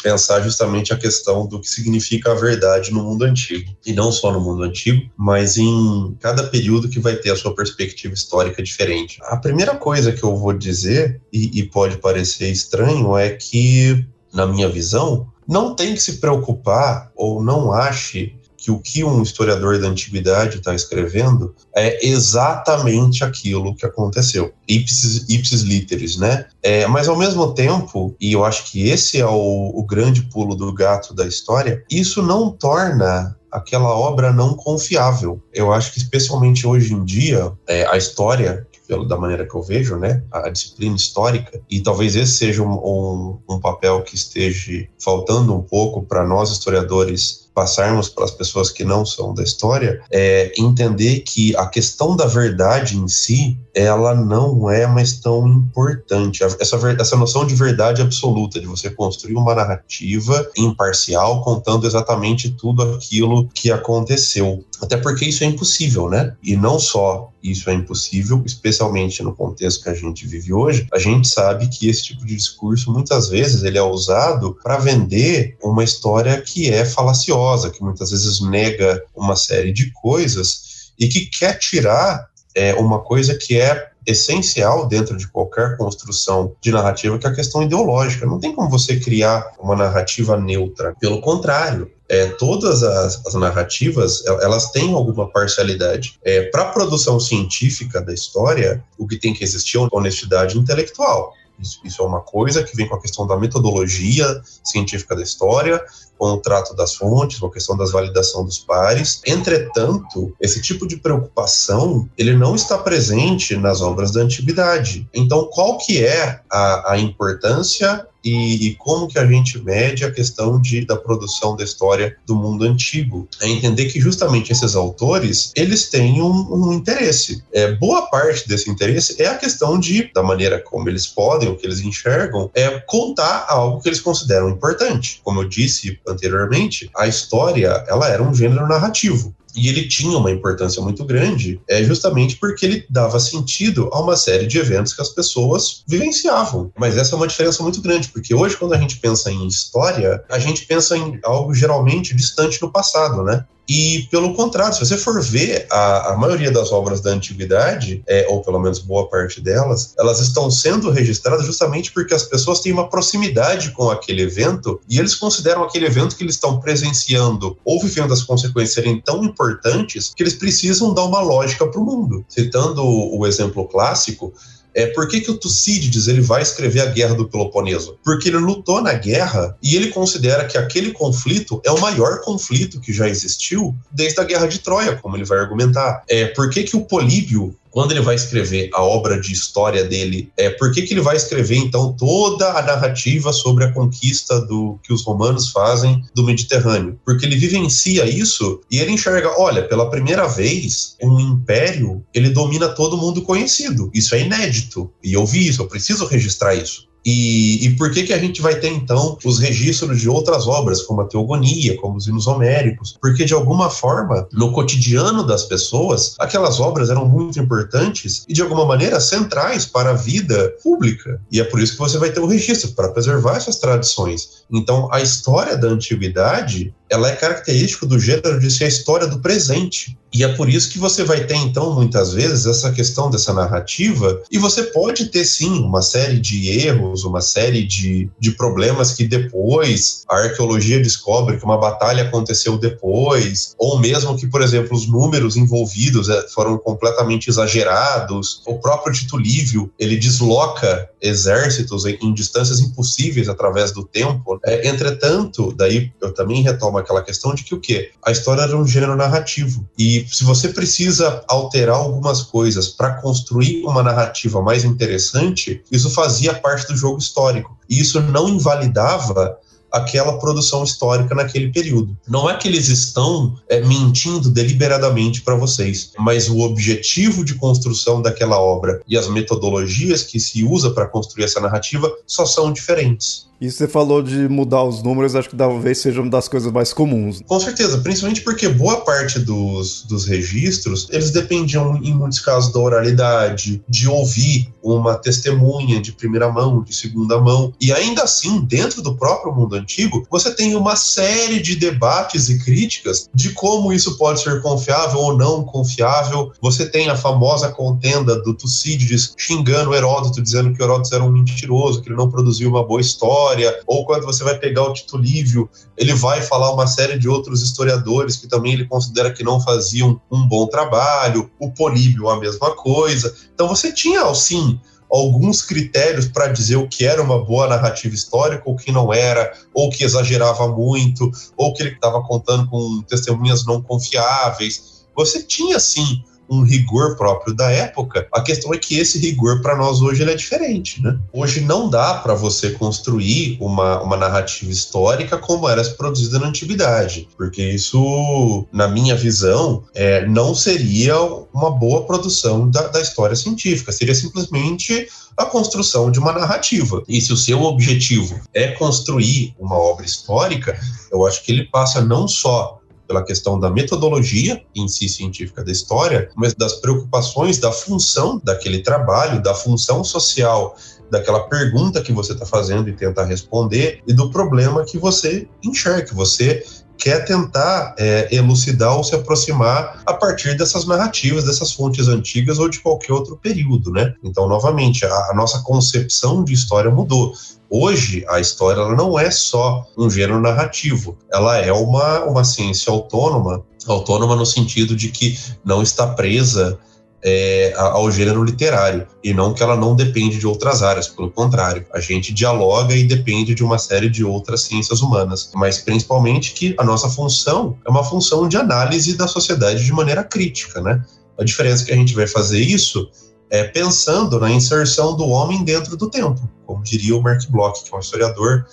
[0.04, 3.72] Pensar justamente a questão do que significa a verdade no mundo antigo.
[3.86, 7.56] E não só no mundo antigo, mas em cada período que vai ter a sua
[7.56, 9.20] perspectiva histórica diferente.
[9.24, 14.46] A primeira coisa que eu vou dizer, e, e pode parecer estranho, é que, na
[14.46, 19.80] minha visão, não tem que se preocupar ou não ache que o que um historiador
[19.80, 24.54] da antiguidade está escrevendo é exatamente aquilo que aconteceu.
[24.68, 26.46] Ipsis, ipsis literis, né?
[26.62, 30.56] É, mas ao mesmo tempo, e eu acho que esse é o, o grande pulo
[30.56, 35.42] do gato da história, isso não torna aquela obra não confiável.
[35.52, 38.66] Eu acho que especialmente hoje em dia, é, a história
[39.08, 42.74] da maneira que eu vejo, né, a, a disciplina histórica, e talvez esse seja um,
[42.74, 48.70] um, um papel que esteja faltando um pouco para nós historiadores passarmos para as pessoas
[48.70, 54.14] que não são da história é entender que a questão da verdade em si ela
[54.14, 56.44] não é mais tão importante.
[56.44, 62.84] Essa, essa noção de verdade absoluta de você construir uma narrativa imparcial contando exatamente tudo
[62.84, 64.66] aquilo que aconteceu.
[64.82, 66.34] Até porque isso é impossível né?
[66.44, 71.00] E não só isso é impossível, especialmente no contexto que a gente vive hoje, a
[71.00, 75.84] gente sabe que esse tipo de discurso muitas vezes ele é usado para vender uma
[75.84, 81.58] história que é falaciosa, que muitas vezes nega uma série de coisas e que quer
[81.58, 87.30] tirar é, uma coisa que é essencial dentro de qualquer construção de narrativa, que é
[87.30, 88.26] a questão ideológica.
[88.26, 90.96] Não tem como você criar uma narrativa neutra.
[91.00, 96.20] Pelo contrário, é, todas as, as, narrativas elas têm alguma parcialidade.
[96.24, 101.34] É, Para a produção científica da história, o que tem que existir é honestidade intelectual.
[101.62, 105.84] Isso, isso, é uma coisa que vem com a questão da metodologia científica da história,
[106.18, 109.22] com o trato das fontes, com a questão das validação dos pares.
[109.26, 115.08] Entretanto, esse tipo de preocupação ele não está presente nas obras da antiguidade.
[115.14, 120.12] Então, qual que é a, a importância e, e, como que a gente mede a
[120.12, 123.28] questão de, da produção da história do mundo antigo.
[123.42, 127.44] É entender que justamente esses autores, eles têm um, um interesse.
[127.52, 131.56] É, boa parte desse interesse é a questão de, da maneira como eles podem, o
[131.56, 135.22] que eles enxergam, é contar algo que eles consideram importante.
[135.24, 139.34] Como eu disse anteriormente, a história ela era um gênero narrativo.
[139.56, 144.16] E ele tinha uma importância muito grande, é justamente porque ele dava sentido a uma
[144.16, 146.72] série de eventos que as pessoas vivenciavam.
[146.78, 150.24] Mas essa é uma diferença muito grande, porque hoje, quando a gente pensa em história,
[150.30, 153.46] a gente pensa em algo geralmente distante no passado, né?
[153.68, 158.26] E, pelo contrário, se você for ver a, a maioria das obras da antiguidade, é,
[158.28, 162.74] ou pelo menos boa parte delas, elas estão sendo registradas justamente porque as pessoas têm
[162.74, 167.82] uma proximidade com aquele evento e eles consideram aquele evento que eles estão presenciando ou
[167.82, 172.26] vivendo as consequências serem tão importantes que eles precisam dar uma lógica para o mundo.
[172.28, 174.34] Citando o exemplo clássico,
[174.74, 177.98] é, por que, que o Tucídides ele vai escrever a Guerra do Peloponeso?
[178.04, 182.80] Porque ele lutou na guerra e ele considera que aquele conflito é o maior conflito
[182.80, 186.04] que já existiu desde a Guerra de Troia, como ele vai argumentar.
[186.08, 190.32] É, por que, que o Políbio quando ele vai escrever a obra de história dele,
[190.38, 194.78] é por que, que ele vai escrever então toda a narrativa sobre a conquista do
[194.84, 197.00] que os romanos fazem do Mediterrâneo?
[197.06, 202.70] Porque ele vivencia isso e ele enxerga, olha, pela primeira vez um império ele domina
[202.70, 203.90] todo mundo conhecido.
[203.94, 206.91] Isso é inédito e eu vi isso, eu preciso registrar isso.
[207.06, 210.84] E, e, por que, que a gente vai ter, então, os registros de outras obras,
[210.84, 212.96] como a Teogonia, como os hinos homéricos?
[213.02, 218.42] Porque, de alguma forma, no cotidiano das pessoas, aquelas obras eram muito importantes e, de
[218.42, 221.20] alguma maneira, centrais para a vida pública.
[221.32, 224.44] E é por isso que você vai ter o registro, para preservar essas tradições.
[224.52, 229.20] Então, a história da antiguidade ela é característica do gênero de ser a história do
[229.20, 229.98] presente.
[230.14, 234.22] E é por isso que você vai ter, então, muitas vezes, essa questão dessa narrativa,
[234.30, 239.06] e você pode ter, sim, uma série de erros, uma série de, de problemas que
[239.06, 244.88] depois a arqueologia descobre que uma batalha aconteceu depois, ou mesmo que, por exemplo, os
[244.88, 248.42] números envolvidos é, foram completamente exagerados.
[248.46, 254.40] O próprio Tito Livio, ele desloca exércitos em, em distâncias impossíveis através do tempo.
[254.46, 257.92] É, entretanto, daí eu também retomo aquela questão de que o quê?
[258.06, 259.68] A história era um gênero narrativo.
[259.78, 266.34] E se você precisa alterar algumas coisas para construir uma narrativa mais interessante, isso fazia
[266.34, 267.58] parte do jogo histórico.
[267.70, 269.38] E isso não invalidava
[269.72, 271.98] aquela produção histórica naquele período.
[272.08, 278.02] Não é que eles estão é, mentindo deliberadamente para vocês, mas o objetivo de construção
[278.02, 283.31] daquela obra e as metodologias que se usa para construir essa narrativa só são diferentes.
[283.42, 286.72] E você falou de mudar os números, acho que talvez seja uma das coisas mais
[286.72, 287.24] comuns.
[287.26, 292.60] Com certeza, principalmente porque boa parte dos, dos registros, eles dependiam, em muitos casos, da
[292.60, 297.52] oralidade, de ouvir uma testemunha de primeira mão, de segunda mão.
[297.60, 302.38] E ainda assim, dentro do próprio mundo antigo, você tem uma série de debates e
[302.38, 306.32] críticas de como isso pode ser confiável ou não confiável.
[306.40, 311.82] Você tem a famosa contenda do Tucídides xingando Heródoto, dizendo que Heródoto era um mentiroso,
[311.82, 314.98] que ele não produziu uma boa história história, ou quando você vai pegar o Tito
[314.98, 319.40] Livio, ele vai falar uma série de outros historiadores que também ele considera que não
[319.40, 323.14] faziam um bom trabalho, o Políbio a mesma coisa.
[323.34, 324.60] Então você tinha, sim,
[324.92, 329.32] alguns critérios para dizer o que era uma boa narrativa histórica, o que não era,
[329.54, 334.86] ou que exagerava muito, ou que ele estava contando com testemunhas não confiáveis.
[334.96, 338.08] Você tinha, sim, um rigor próprio da época.
[338.14, 340.98] A questão é que esse rigor para nós hoje ele é diferente, né?
[341.12, 347.10] Hoje não dá para você construir uma, uma narrativa histórica como era produzida na antiguidade,
[347.18, 350.96] porque isso, na minha visão, é, não seria
[351.34, 356.82] uma boa produção da, da história científica, seria simplesmente a construção de uma narrativa.
[356.88, 360.58] E se o seu objetivo é construir uma obra histórica,
[360.92, 362.61] eu acho que ele passa não só
[362.92, 368.62] pela questão da metodologia em si científica da história, mas das preocupações da função daquele
[368.62, 370.58] trabalho, da função social
[370.92, 375.86] daquela pergunta que você está fazendo e tentar responder e do problema que você enxerga,
[375.86, 376.44] que você
[376.78, 382.50] quer tentar é, elucidar ou se aproximar a partir dessas narrativas, dessas fontes antigas ou
[382.50, 383.94] de qualquer outro período, né?
[384.04, 387.14] Então, novamente, a, a nossa concepção de história mudou.
[387.50, 393.44] Hoje, a história não é só um gênero narrativo, ela é uma, uma ciência autônoma,
[393.68, 396.58] autônoma no sentido de que não está presa
[397.04, 401.66] é, ao gênero literário e não que ela não depende de outras áreas, pelo contrário,
[401.74, 406.56] a gente dialoga e depende de uma série de outras ciências humanas, mas principalmente que
[406.58, 410.84] a nossa função é uma função de análise da sociedade de maneira crítica, né?
[411.18, 412.90] A diferença é que a gente vai fazer isso
[413.30, 417.74] é pensando na inserção do homem dentro do tempo, como diria o Mark Bloch, que
[417.74, 418.46] é um historiador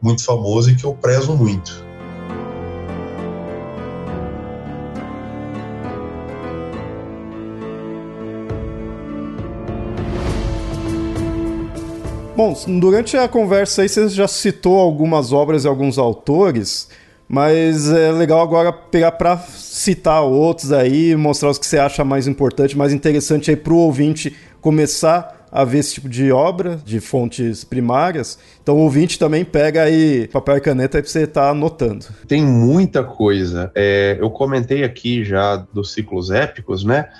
[0.00, 1.84] muito famoso e que eu prezo muito.
[12.34, 16.88] Bom, durante a conversa aí você já citou algumas obras e alguns autores,
[17.28, 22.26] mas é legal agora pegar para citar outros aí, mostrar os que você acha mais
[22.26, 27.00] importante, mais interessante aí para o ouvinte começar a ver esse tipo de obra de
[27.00, 28.38] fontes primárias.
[28.62, 32.06] Então o ouvinte também pega aí papel e caneta para você estar tá anotando.
[32.26, 33.70] Tem muita coisa.
[33.74, 37.10] É, eu comentei aqui já dos ciclos épicos, né?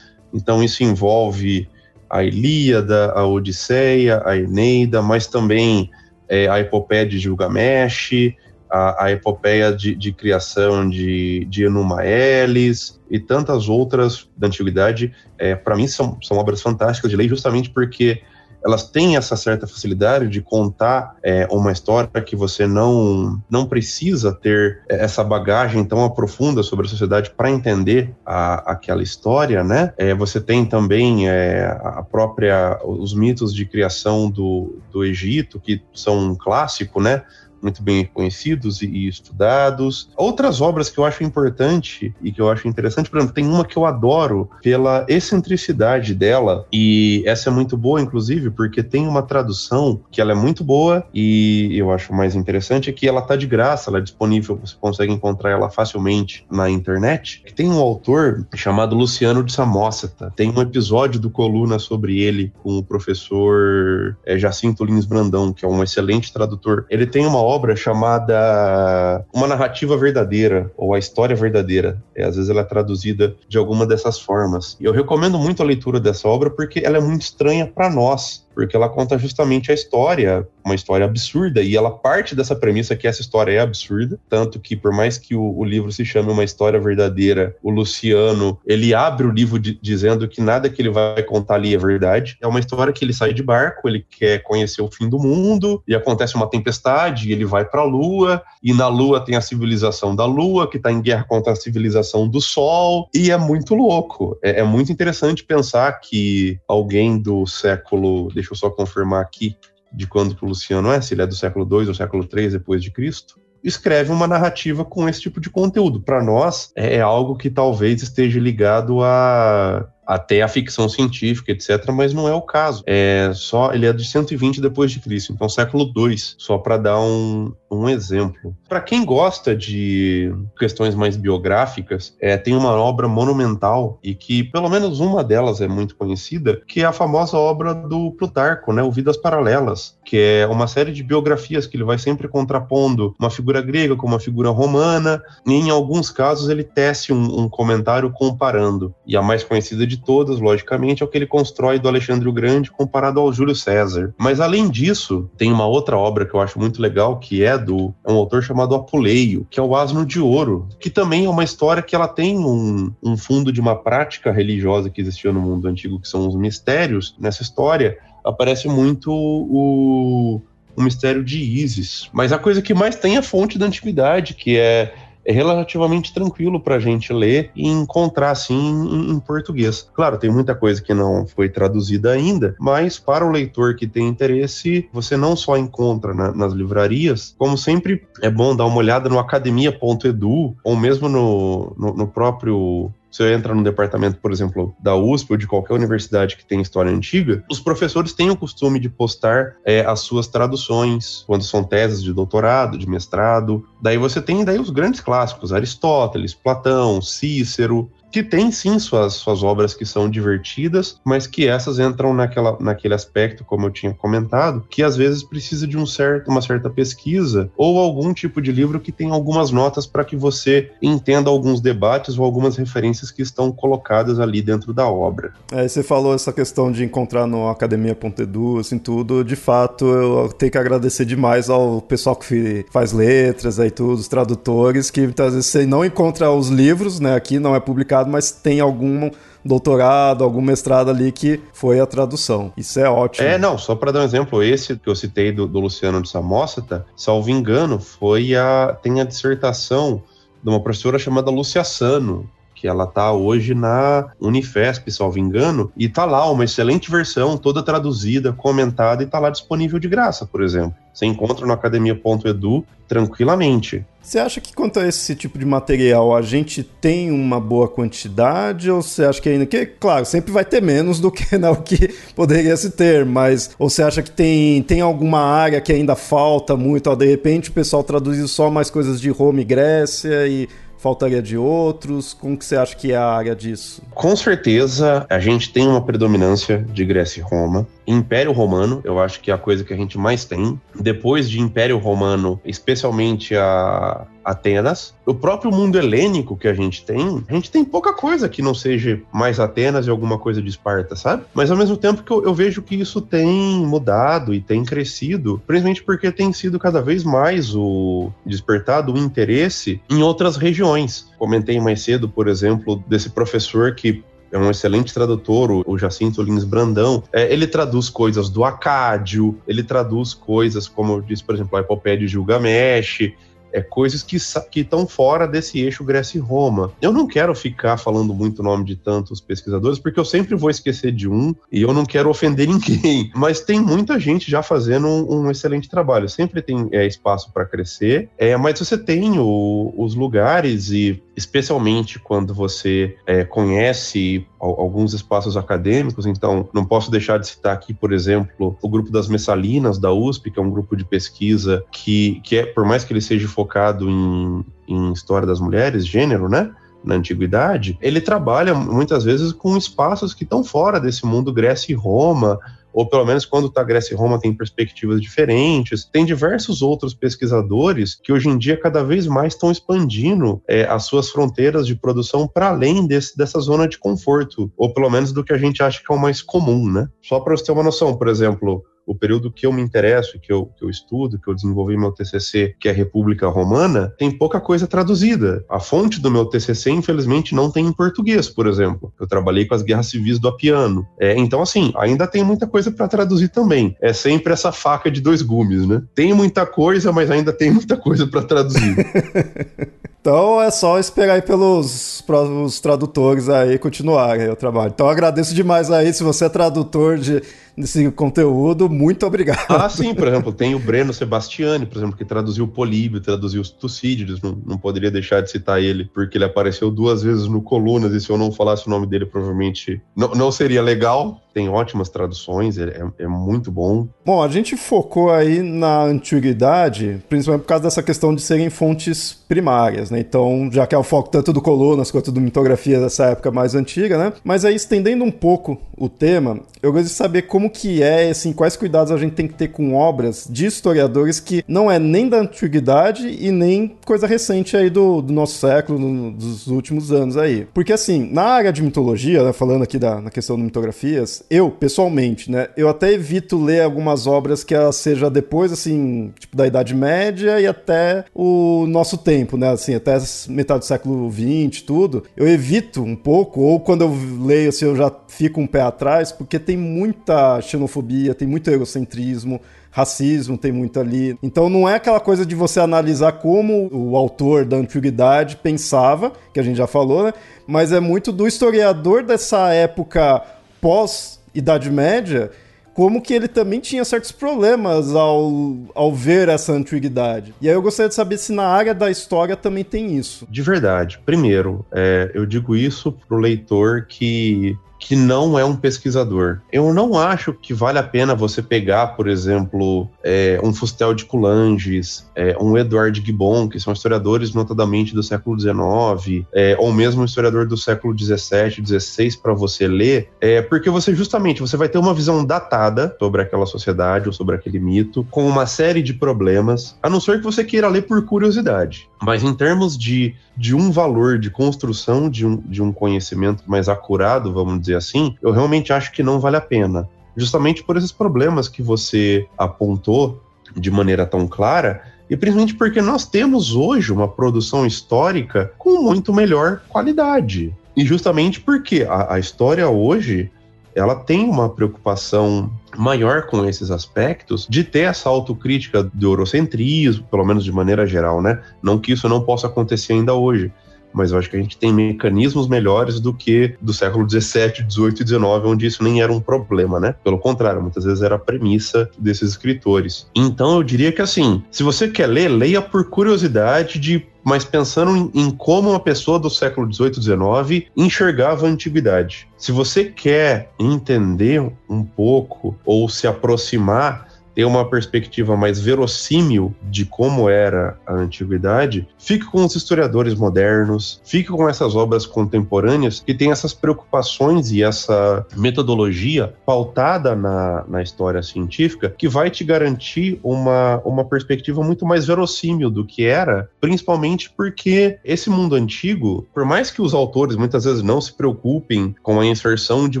[0.32, 1.68] Então isso envolve
[2.14, 5.90] a Ilíada, a Odisseia, a Eneida, mas também
[6.28, 8.36] é, a epopeia de Gilgamesh,
[8.70, 15.56] a, a epopeia de, de, criação de, de Enumaelis e tantas outras da antiguidade, é,
[15.56, 18.22] para mim são, são obras fantásticas de lei, justamente porque
[18.64, 24.32] elas têm essa certa facilidade de contar é, uma história que você não, não precisa
[24.32, 29.92] ter é, essa bagagem tão aprofunda sobre a sociedade para entender a, aquela história, né?
[29.98, 35.82] É, você tem também é, a própria os mitos de criação do, do Egito que
[35.92, 37.22] são um clássico, né?
[37.64, 40.10] Muito bem conhecidos e, e, estudados.
[40.16, 43.64] Outras obras que eu acho importante e que eu acho interessante, por exemplo, tem uma
[43.64, 49.22] que eu adoro pela excentricidade dela, e essa é muito boa, inclusive, porque tem uma
[49.22, 53.36] tradução que ela é muito boa e eu acho mais interessante é que ela tá
[53.36, 57.42] de graça, ela é disponível, você consegue encontrar ela facilmente na internet.
[57.54, 60.32] Tem um autor chamado Luciano de Samóceta.
[60.36, 65.64] Tem um episódio do Coluna sobre ele com o professor é, Jacinto Lins Brandão, que
[65.64, 66.86] é um excelente tradutor.
[66.90, 72.02] Ele tem uma obra obra chamada Uma Narrativa Verdadeira, ou A História Verdadeira.
[72.14, 74.76] É, às vezes ela é traduzida de alguma dessas formas.
[74.80, 78.43] E eu recomendo muito a leitura dessa obra porque ela é muito estranha para nós
[78.54, 83.06] porque ela conta justamente a história, uma história absurda, e ela parte dessa premissa que
[83.06, 86.44] essa história é absurda, tanto que por mais que o, o livro se chame uma
[86.44, 91.22] história verdadeira, o Luciano, ele abre o livro de, dizendo que nada que ele vai
[91.22, 92.36] contar ali é verdade.
[92.40, 95.82] É uma história que ele sai de barco, ele quer conhecer o fim do mundo,
[95.86, 99.40] e acontece uma tempestade, e ele vai para a Lua, e na Lua tem a
[99.40, 103.74] civilização da Lua, que está em guerra contra a civilização do Sol, e é muito
[103.74, 104.38] louco.
[104.42, 109.56] É, é muito interessante pensar que alguém do século deixa eu só confirmar aqui
[109.92, 112.50] de quando que o Luciano é, se ele é do século II ou século III
[112.50, 116.00] depois de Cristo, escreve uma narrativa com esse tipo de conteúdo.
[116.00, 121.90] Para nós, é, é algo que talvez esteja ligado a até a ficção científica, etc.,
[121.92, 122.82] mas não é o caso.
[122.86, 127.00] É só ele é de 120 depois de Cristo, então século 2, só para dar
[127.00, 128.56] um, um exemplo.
[128.68, 134.68] Para quem gosta de questões mais biográficas, é, tem uma obra monumental e que pelo
[134.68, 138.90] menos uma delas é muito conhecida, que é a famosa obra do Plutarco, né, o
[138.90, 143.60] Vidas Paralelas, que é uma série de biografias que ele vai sempre contrapondo uma figura
[143.60, 148.94] grega com uma figura romana, e em alguns casos ele tece um, um comentário comparando.
[149.06, 152.28] E a mais conhecida de de todas, logicamente, é o que ele constrói do Alexandre
[152.28, 154.14] o Grande comparado ao Júlio César.
[154.18, 157.94] Mas além disso, tem uma outra obra que eu acho muito legal, que é do
[158.04, 161.44] é um autor chamado Apuleio, que é o Asno de Ouro, que também é uma
[161.44, 165.68] história que ela tem um, um fundo de uma prática religiosa que existia no mundo
[165.68, 167.14] antigo, que são os mistérios.
[167.18, 170.40] Nessa história aparece muito o,
[170.76, 172.08] o mistério de Ísis.
[172.12, 174.94] Mas a coisa que mais tem é a fonte da antiguidade, que é
[175.24, 179.88] é relativamente tranquilo para a gente ler e encontrar assim em, em, português.
[179.94, 184.06] Claro, tem muita coisa que não foi traduzida ainda, mas para o leitor que tem
[184.06, 189.08] interesse, você não só encontra na, nas livrarias, como sempre é bom dar uma olhada
[189.08, 194.96] no academia.edu ou mesmo no, no, no próprio você entra no departamento, por exemplo, da
[194.96, 198.88] USP ou de qualquer universidade que tem história antiga, os professores têm o costume de
[198.88, 203.64] postar é, as suas traduções, quando são teses de doutorado, de mestrado.
[203.80, 209.42] Daí você tem daí os grandes clássicos, Aristóteles, Platão, Cícero, que tem sim suas, suas
[209.42, 214.64] obras que são divertidas, mas que essas entram naquela, naquele aspecto, como eu tinha comentado,
[214.70, 218.78] que às vezes precisa de um certo, uma certa pesquisa ou algum tipo de livro
[218.78, 223.50] que tem algumas notas para que você entenda alguns debates ou algumas referências que estão
[223.50, 225.32] colocadas ali dentro da obra.
[225.50, 229.24] É, você falou essa questão de encontrar no academia.edu, assim, tudo.
[229.24, 234.06] De fato, eu tenho que agradecer demais ao pessoal que faz letras aí, tudo, os
[234.06, 238.30] tradutores, que muitas vezes você não encontra os livros, né, aqui não é publicado mas
[238.30, 239.10] tem algum
[239.44, 242.52] doutorado, algum mestrado ali que foi a tradução.
[242.56, 243.26] Isso é ótimo.
[243.26, 246.08] É, não, só para dar um exemplo, esse que eu citei do, do Luciano de
[246.08, 250.02] Samosata, salvo engano, foi a tem a dissertação
[250.42, 255.88] de uma professora chamada Lucia Sano, que ela tá hoje na Unifesp, salvo engano, e
[255.88, 260.42] tá lá uma excelente versão, toda traduzida, comentada e tá lá disponível de graça, por
[260.42, 260.74] exemplo.
[260.92, 263.84] Você encontra no academia.edu tranquilamente.
[264.00, 268.70] Você acha que quanto a esse tipo de material a gente tem uma boa quantidade
[268.70, 271.56] ou você acha que ainda que claro sempre vai ter menos do que né, o
[271.56, 275.96] que poderia se ter, mas ou você acha que tem, tem alguma área que ainda
[275.96, 276.90] falta muito?
[276.90, 280.48] Ó, de repente o pessoal traduziu só mais coisas de Roma e Grécia e
[280.84, 282.12] faltaria de outros?
[282.12, 283.80] Como que você acha que é a área disso?
[283.94, 287.66] Com certeza, a gente tem uma predominância de Grécia e Roma.
[287.86, 290.60] Império Romano, eu acho que é a coisa que a gente mais tem.
[290.74, 294.94] Depois de Império Romano, especialmente a Atenas.
[295.04, 298.54] O próprio mundo helênico que a gente tem, a gente tem pouca coisa que não
[298.54, 301.24] seja mais Atenas e alguma coisa de Esparta, sabe?
[301.34, 305.42] Mas ao mesmo tempo que eu, eu vejo que isso tem mudado e tem crescido,
[305.46, 311.12] principalmente porque tem sido cada vez mais o despertado o interesse em outras regiões.
[311.18, 314.02] Comentei mais cedo, por exemplo, desse professor que
[314.34, 317.04] é um excelente tradutor, o Jacinto Lins Brandão.
[317.12, 321.60] É, ele traduz coisas do Acádio, ele traduz coisas como, eu disse, por exemplo, a
[321.60, 323.12] Epopeia de Gilgamesh,
[323.54, 326.72] é, coisas que estão fora desse eixo Grécia e Roma.
[326.82, 330.50] Eu não quero ficar falando muito o nome de tantos pesquisadores, porque eu sempre vou
[330.50, 333.12] esquecer de um e eu não quero ofender ninguém.
[333.14, 336.08] Mas tem muita gente já fazendo um, um excelente trabalho.
[336.08, 341.98] Sempre tem é, espaço para crescer, é, mas você tem o, os lugares e especialmente
[341.98, 347.92] quando você é, conhece alguns espaços acadêmicos, então não posso deixar de citar aqui, por
[347.92, 352.36] exemplo, o grupo das Messalinas da USP, que é um grupo de pesquisa que, que
[352.36, 356.50] é, por mais que ele seja focado em, em história das mulheres, gênero, né?
[356.84, 361.74] na antiguidade, ele trabalha muitas vezes com espaços que estão fora desse mundo Grécia e
[361.74, 362.38] Roma,
[362.74, 365.84] ou pelo menos quando está Grécia e Roma tem perspectivas diferentes.
[365.84, 370.84] Tem diversos outros pesquisadores que hoje em dia cada vez mais estão expandindo é, as
[370.84, 375.22] suas fronteiras de produção para além desse, dessa zona de conforto, ou pelo menos do
[375.22, 376.88] que a gente acha que é o mais comum, né?
[377.00, 380.32] Só para você ter uma noção, por exemplo, o período que eu me interesso, que
[380.32, 384.40] eu, que eu estudo, que eu desenvolvi meu TCC, que é República Romana, tem pouca
[384.40, 385.44] coisa traduzida.
[385.48, 388.92] A fonte do meu TCC, infelizmente, não tem em português, por exemplo.
[389.00, 390.86] Eu trabalhei com as guerras civis do Apiano.
[391.00, 393.76] É, então, assim, ainda tem muita coisa para traduzir também.
[393.80, 395.82] É sempre essa faca de dois gumes, né?
[395.94, 398.76] Tem muita coisa, mas ainda tem muita coisa para traduzir.
[400.04, 402.04] Então é só esperar aí pelos
[402.44, 404.70] os tradutores aí continuarem o trabalho.
[404.74, 407.22] Então agradeço demais aí se você é tradutor de
[407.56, 409.46] desse conteúdo, muito obrigado.
[409.48, 413.50] Ah, sim, por exemplo, tem o Breno Sebastiani, por exemplo, que traduziu Políbio, traduziu os
[413.50, 417.92] Tucídides, não, não poderia deixar de citar ele, porque ele apareceu duas vezes no Colunas,
[417.92, 421.20] e se eu não falasse o nome dele, provavelmente não, não seria legal.
[421.32, 422.64] Tem ótimas traduções, é,
[422.98, 423.88] é, é muito bom.
[424.06, 429.12] Bom, a gente focou aí na antiguidade, principalmente por causa dessa questão de serem fontes
[429.26, 429.93] primárias, né?
[430.00, 433.54] Então, já que é o foco tanto do Colunas quanto do Mitografia dessa época mais
[433.54, 434.12] antiga, né?
[434.22, 438.32] Mas aí, estendendo um pouco o tema, eu gostaria de saber como que é, assim,
[438.32, 442.08] quais cuidados a gente tem que ter com obras de historiadores que não é nem
[442.08, 447.16] da antiguidade e nem coisa recente aí do, do nosso século, no, dos últimos anos
[447.16, 447.46] aí.
[447.52, 451.50] Porque, assim, na área de mitologia, né, falando aqui da, na questão de mitografias, eu,
[451.50, 456.74] pessoalmente, né, eu até evito ler algumas obras que seja depois, assim, tipo, da Idade
[456.74, 459.96] Média e até o nosso tempo, né, assim, até
[460.28, 462.04] metade do século XX, tudo.
[462.16, 463.94] Eu evito um pouco, ou quando eu
[464.24, 469.40] leio, assim, eu já fico um pé atrás, porque tem muita xenofobia, tem muito egocentrismo,
[469.70, 471.18] racismo tem muito ali.
[471.22, 476.38] Então não é aquela coisa de você analisar como o autor da antiguidade pensava, que
[476.38, 477.12] a gente já falou, né?
[477.46, 480.22] Mas é muito do historiador dessa época
[480.60, 482.30] pós Idade Média
[482.74, 487.32] como que ele também tinha certos problemas ao, ao ver essa antiguidade.
[487.40, 490.26] E aí eu gostaria de saber se na área da história também tem isso.
[490.28, 491.00] De verdade.
[491.06, 496.40] Primeiro, é, eu digo isso pro leitor que que não é um pesquisador.
[496.52, 501.06] Eu não acho que vale a pena você pegar, por exemplo, é, um Fustel de
[501.06, 507.00] Coulanges, é, um Edward Gibbon, que são historiadores notadamente do século XIX, é, ou mesmo
[507.00, 511.70] um historiador do século XVII, XVI, para você ler, é, porque você justamente você vai
[511.70, 515.94] ter uma visão datada sobre aquela sociedade ou sobre aquele mito, com uma série de
[515.94, 518.86] problemas, a não ser que você queira ler por curiosidade.
[519.02, 523.66] Mas em termos de, de um valor de construção de um, de um conhecimento mais
[523.66, 526.88] acurado, vamos dizer assim, eu realmente acho que não vale a pena.
[527.16, 530.20] Justamente por esses problemas que você apontou
[530.56, 536.12] de maneira tão clara, e principalmente porque nós temos hoje uma produção histórica com muito
[536.12, 537.54] melhor qualidade.
[537.76, 540.30] E justamente porque a, a história hoje
[540.74, 547.24] ela tem uma preocupação maior com esses aspectos de ter essa autocrítica do eurocentrismo, pelo
[547.24, 548.42] menos de maneira geral, né?
[548.60, 550.52] Não que isso não possa acontecer ainda hoje,
[550.94, 555.02] mas eu acho que a gente tem mecanismos melhores do que do século 17, 18
[555.02, 556.94] e 19, onde isso nem era um problema, né?
[557.02, 560.06] Pelo contrário, muitas vezes era a premissa desses escritores.
[560.14, 564.96] Então eu diria que assim, se você quer ler, leia por curiosidade de mas pensando
[564.96, 569.28] em, em, como uma pessoa do século 18 XIX enxergava a antiguidade.
[569.36, 576.84] Se você quer entender um pouco ou se aproximar ter uma perspectiva mais verossímil de
[576.84, 583.14] como era a antiguidade, fique com os historiadores modernos, fique com essas obras contemporâneas que
[583.14, 590.18] têm essas preocupações e essa metodologia pautada na, na história científica que vai te garantir
[590.22, 596.44] uma, uma perspectiva muito mais verossímil do que era, principalmente porque esse mundo antigo, por
[596.44, 600.00] mais que os autores muitas vezes não se preocupem com a inserção de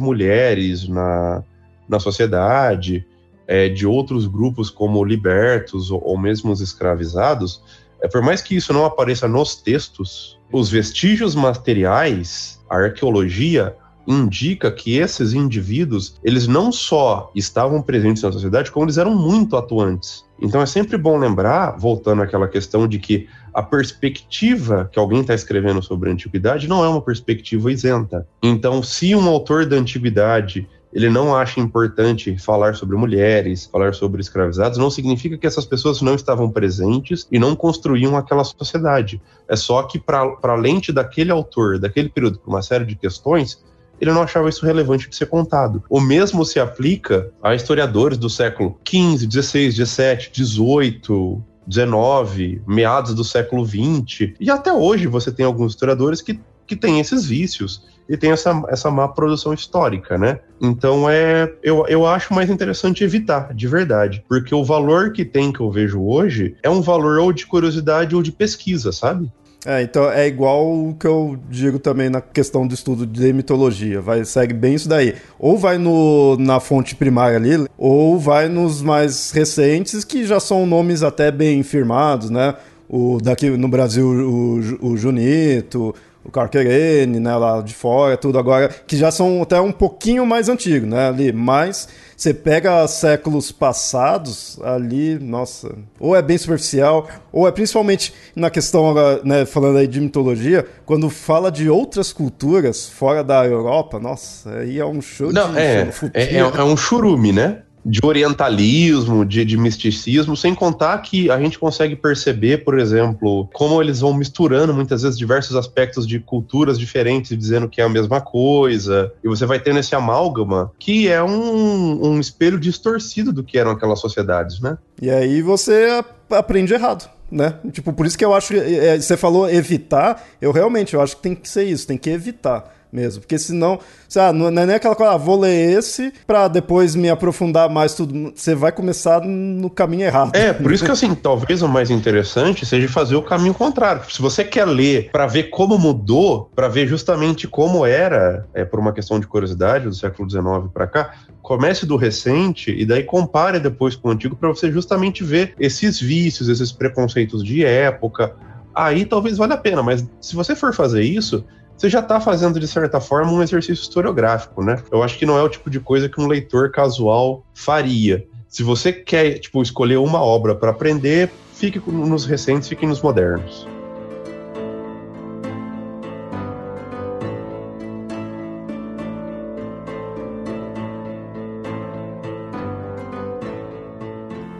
[0.00, 1.42] mulheres na,
[1.88, 3.06] na sociedade,
[3.46, 7.62] é, de outros grupos como libertos ou, ou mesmo os escravizados,
[8.02, 13.74] é, por mais que isso não apareça nos textos, os vestígios materiais, a arqueologia
[14.06, 19.56] indica que esses indivíduos, eles não só estavam presentes na sociedade, como eles eram muito
[19.56, 20.24] atuantes.
[20.40, 25.34] Então é sempre bom lembrar, voltando àquela questão de que a perspectiva que alguém está
[25.34, 28.26] escrevendo sobre a antiguidade não é uma perspectiva isenta.
[28.42, 34.20] Então, se um autor da antiguidade ele não acha importante falar sobre mulheres, falar sobre
[34.20, 39.20] escravizados, não significa que essas pessoas não estavam presentes e não construíam aquela sociedade.
[39.48, 43.64] É só que, para a lente daquele autor, daquele período, por uma série de questões,
[44.00, 45.82] ele não achava isso relevante de ser contado.
[45.90, 53.24] O mesmo se aplica a historiadores do século XV, XVI, XVII, XVIII, 19, meados do
[53.24, 58.16] século 20, e até hoje você tem alguns historiadores que, que têm esses vícios e
[58.16, 60.40] tem essa, essa má produção histórica, né?
[60.60, 65.52] Então é, eu, eu acho mais interessante evitar, de verdade, porque o valor que tem
[65.52, 69.30] que eu vejo hoje é um valor ou de curiosidade ou de pesquisa, sabe?
[69.66, 73.98] É, então é igual o que eu digo também na questão do estudo de mitologia.
[73.98, 75.14] Vai, segue bem isso daí.
[75.38, 80.66] Ou vai no, na fonte primária ali, ou vai nos mais recentes, que já são
[80.66, 82.54] nomes até bem firmados, né?
[82.86, 85.94] O, daqui no Brasil, o, o Junito,
[86.24, 90.48] o Carquerene, né, lá de fora, tudo agora, que já são até um pouquinho mais
[90.48, 97.46] antigos, né, ali, mas você pega séculos passados, ali, nossa, ou é bem superficial, ou
[97.46, 98.94] é principalmente na questão,
[99.24, 104.78] né, falando aí de mitologia, quando fala de outras culturas fora da Europa, nossa, aí
[104.78, 107.63] é um show Não, de é, é, é, é um churume, né?
[107.84, 113.80] De orientalismo, de, de, misticismo, sem contar que a gente consegue perceber, por exemplo, como
[113.80, 118.20] eles vão misturando muitas vezes diversos aspectos de culturas diferentes, dizendo que é a mesma
[118.20, 123.58] coisa, e você vai tendo esse amálgama que é um, um espelho distorcido do que
[123.58, 124.78] eram aquelas sociedades, né?
[125.00, 127.12] E aí você aprende errado.
[127.30, 127.54] Né?
[127.72, 131.16] Tipo, por isso que eu acho que é, você falou evitar, eu realmente eu acho
[131.16, 133.20] que tem que ser isso, tem que evitar mesmo.
[133.20, 133.78] Porque senão,
[134.16, 137.94] ah, não é nem aquela coisa, ah, vou ler esse para depois me aprofundar mais
[137.94, 138.32] tudo.
[138.34, 140.34] Você vai começar no caminho errado.
[140.34, 144.02] É, por isso que assim, talvez o mais interessante seja fazer o caminho contrário.
[144.08, 148.78] Se você quer ler para ver como mudou, para ver justamente como era, é, por
[148.78, 153.58] uma questão de curiosidade do século XIX para cá, comece do recente e daí compare
[153.58, 158.34] depois com o antigo para você justamente ver esses vícios, esses preconceitos de época.
[158.74, 161.44] Aí talvez valha a pena, mas se você for fazer isso,
[161.76, 164.82] você já está fazendo, de certa forma, um exercício historiográfico, né?
[164.90, 168.26] Eu acho que não é o tipo de coisa que um leitor casual faria.
[168.48, 173.66] Se você quer, tipo, escolher uma obra para aprender, fique nos recentes, fique nos modernos.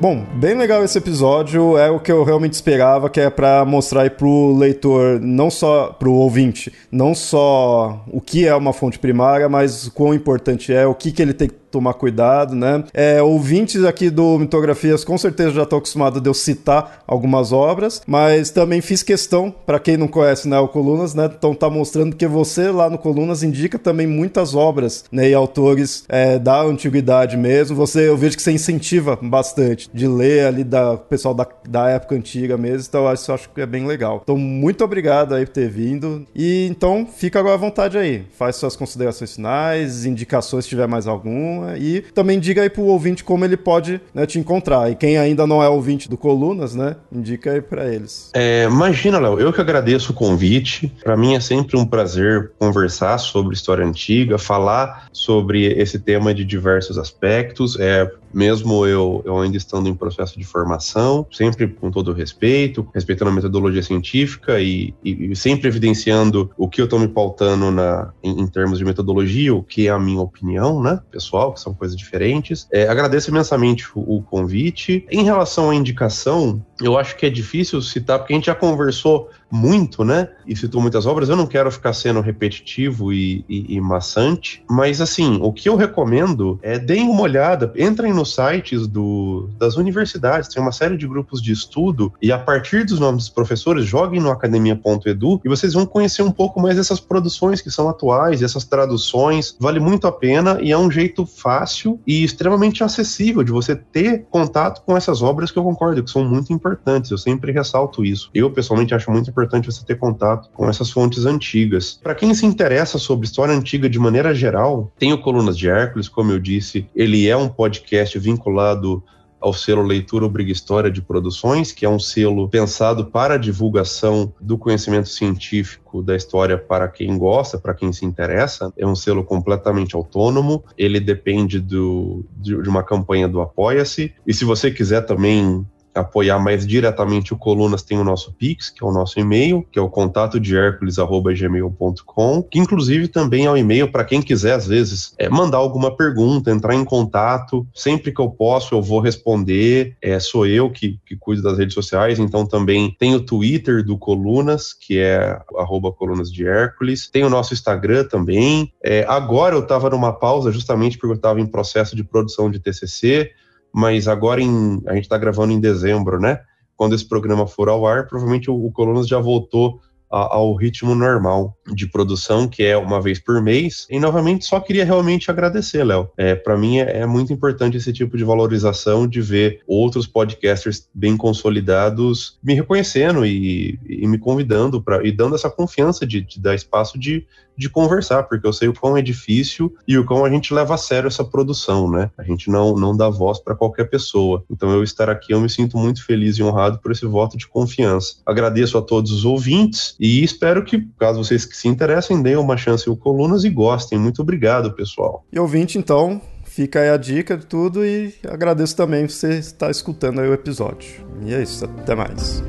[0.05, 4.03] Bom, bem legal esse episódio, é o que eu realmente esperava, que é para mostrar
[4.03, 9.49] aí pro leitor, não só pro ouvinte, não só o que é uma fonte primária,
[9.49, 12.85] mas o quão importante é, o que, que ele tem que tomar cuidado, né?
[12.95, 18.01] É, ouvintes aqui do Mitografias com certeza já estão acostumados de eu citar algumas obras,
[18.07, 21.29] mas também fiz questão, para quem não conhece né, o Colunas, né?
[21.37, 26.05] Então tá mostrando que você lá no Colunas indica também muitas obras né, e autores
[26.09, 27.75] é, da antiguidade mesmo.
[27.75, 32.17] Você, eu vejo que você incentiva bastante de ler ali da pessoal da, da época
[32.17, 34.21] antiga mesmo, então eu acho que é bem legal.
[34.25, 36.27] Então, muito obrigado aí por ter vindo.
[36.35, 38.25] E então, fica agora à vontade aí.
[38.37, 43.23] Faz suas considerações finais, indicações se tiver mais alguma e também diga aí pro ouvinte
[43.23, 44.91] como ele pode né, te encontrar.
[44.91, 48.31] E quem ainda não é ouvinte do Colunas, né, indica aí para eles.
[48.35, 50.93] É, imagina, Léo, eu que agradeço o convite.
[51.05, 56.45] Para mim é sempre um prazer conversar sobre história antiga, falar sobre esse tema de
[56.45, 57.79] diversos aspectos.
[57.79, 63.31] É, mesmo eu, eu ainda estando em processo de formação, sempre com todo respeito, respeitando
[63.31, 68.13] a metodologia científica e, e, e sempre evidenciando o que eu estou me pautando na,
[68.23, 71.73] em, em, termos de metodologia, o que é a minha opinião, né, pessoal, que são
[71.73, 72.67] coisas diferentes.
[72.73, 75.07] É, agradeço imensamente o, o convite.
[75.11, 79.31] Em relação à indicação, eu acho que é difícil citar, porque a gente já conversou
[79.55, 80.29] muito, né?
[80.45, 81.29] E citou muitas obras.
[81.29, 85.77] Eu não quero ficar sendo repetitivo e, e, e, maçante, mas assim, o que eu
[85.77, 91.07] recomendo é deem uma olhada, entrem nos sites do, das universidades, tem uma série de
[91.07, 95.75] grupos de estudo, e a partir dos nomes dos professores, joguem no academia.edu e vocês
[95.75, 99.57] vão conhecer um pouco mais dessas produções que são atuais, essas traduções.
[99.61, 104.27] Vale muito a pena e é um jeito fácil e extremamente acessível de você ter
[104.31, 107.13] contato com essas obras que eu concordo que são muito importantes.
[107.13, 108.31] Eu sempre ressalto isso.
[108.35, 111.99] Eu, pessoalmente, acho muito importante você ter contato com essas fontes antigas.
[112.03, 116.09] Para quem se interessa sobre história antiga de maneira geral, tem o Colunas de Hércules,
[116.09, 119.03] como eu disse, ele é um podcast vinculado
[119.45, 124.33] ao selo Leitura Obriga História de Produções, que é um selo pensado para a divulgação
[124.41, 128.73] do conhecimento científico da história para quem gosta, para quem se interessa.
[128.75, 134.15] É um selo completamente autônomo, ele depende do, de, de uma campanha do Apoia-se.
[134.27, 138.83] E se você quiser também apoiar mais diretamente o Colunas, tem o nosso Pix, que
[138.83, 143.55] é o nosso e-mail, que é o contato de Hércules@gmail.com, que inclusive também é o
[143.55, 147.67] um e-mail para quem quiser, às vezes, é, mandar alguma pergunta, entrar em contato.
[147.73, 149.97] Sempre que eu posso, eu vou responder.
[150.03, 153.97] É, sou eu que, que cuido das redes sociais, então também tem o Twitter do
[153.97, 157.09] Colunas, que é arroba Colunas de Hércules.
[157.09, 158.73] Tem o nosso Instagram também.
[158.83, 162.59] É, agora eu estava numa pausa justamente porque eu estava em processo de produção de
[162.59, 163.31] TCC,
[163.75, 166.39] mas agora em, a gente está gravando em dezembro, né?
[166.77, 170.95] Quando esse programa for ao ar, provavelmente o, o Colunas já voltou a, ao ritmo
[170.95, 173.87] normal de produção, que é uma vez por mês.
[173.91, 176.11] E novamente, só queria realmente agradecer, Léo.
[176.17, 180.89] É, Para mim é, é, muito importante esse tipo de valorização, de ver outros podcasters
[180.95, 186.41] bem consolidados me reconhecendo e, e me convidando para e dando essa confiança de, de
[186.41, 190.25] dar espaço de de conversar, porque eu sei o quão é difícil e o quão
[190.25, 192.11] a gente leva a sério essa produção, né?
[192.19, 194.45] A gente não, não dá voz para qualquer pessoa.
[194.51, 197.47] Então, eu estar aqui, eu me sinto muito feliz e honrado por esse voto de
[197.47, 198.17] confiança.
[198.27, 202.89] Agradeço a todos os ouvintes e espero que, caso vocês se interessem, deem uma chance
[202.89, 203.99] ao Colunas e gostem.
[203.99, 205.25] Muito obrigado, pessoal.
[205.33, 210.21] E ouvinte, então, fica aí a dica de tudo e agradeço também você estar escutando
[210.21, 211.07] aí o episódio.
[211.23, 212.43] E é isso, até mais.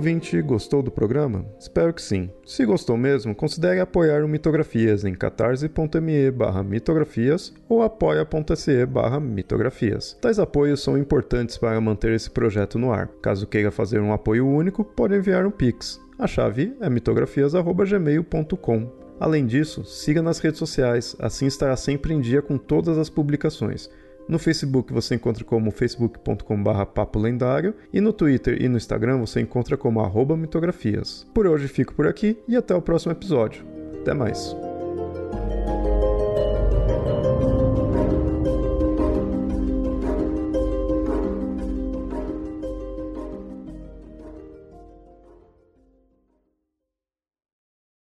[0.00, 1.44] Ouvinte, gostou do programa?
[1.58, 2.30] Espero que sim.
[2.46, 10.16] Se gostou mesmo, considere apoiar o Mitografias em catarse.me barra mitografias ou apoia.se barra mitografias.
[10.18, 13.08] Tais apoios são importantes para manter esse projeto no ar.
[13.20, 16.00] Caso queira fazer um apoio único, pode enviar um Pix.
[16.18, 19.00] A chave é mitografias.gmail.com.
[19.20, 23.90] Além disso, siga nas redes sociais, assim estará sempre em dia com todas as publicações.
[24.30, 29.40] No Facebook você encontra como facebook.com.br papo lendário e no Twitter e no Instagram você
[29.40, 31.26] encontra como arroba mitografias.
[31.34, 33.66] Por hoje fico por aqui e até o próximo episódio.
[34.00, 34.54] Até mais.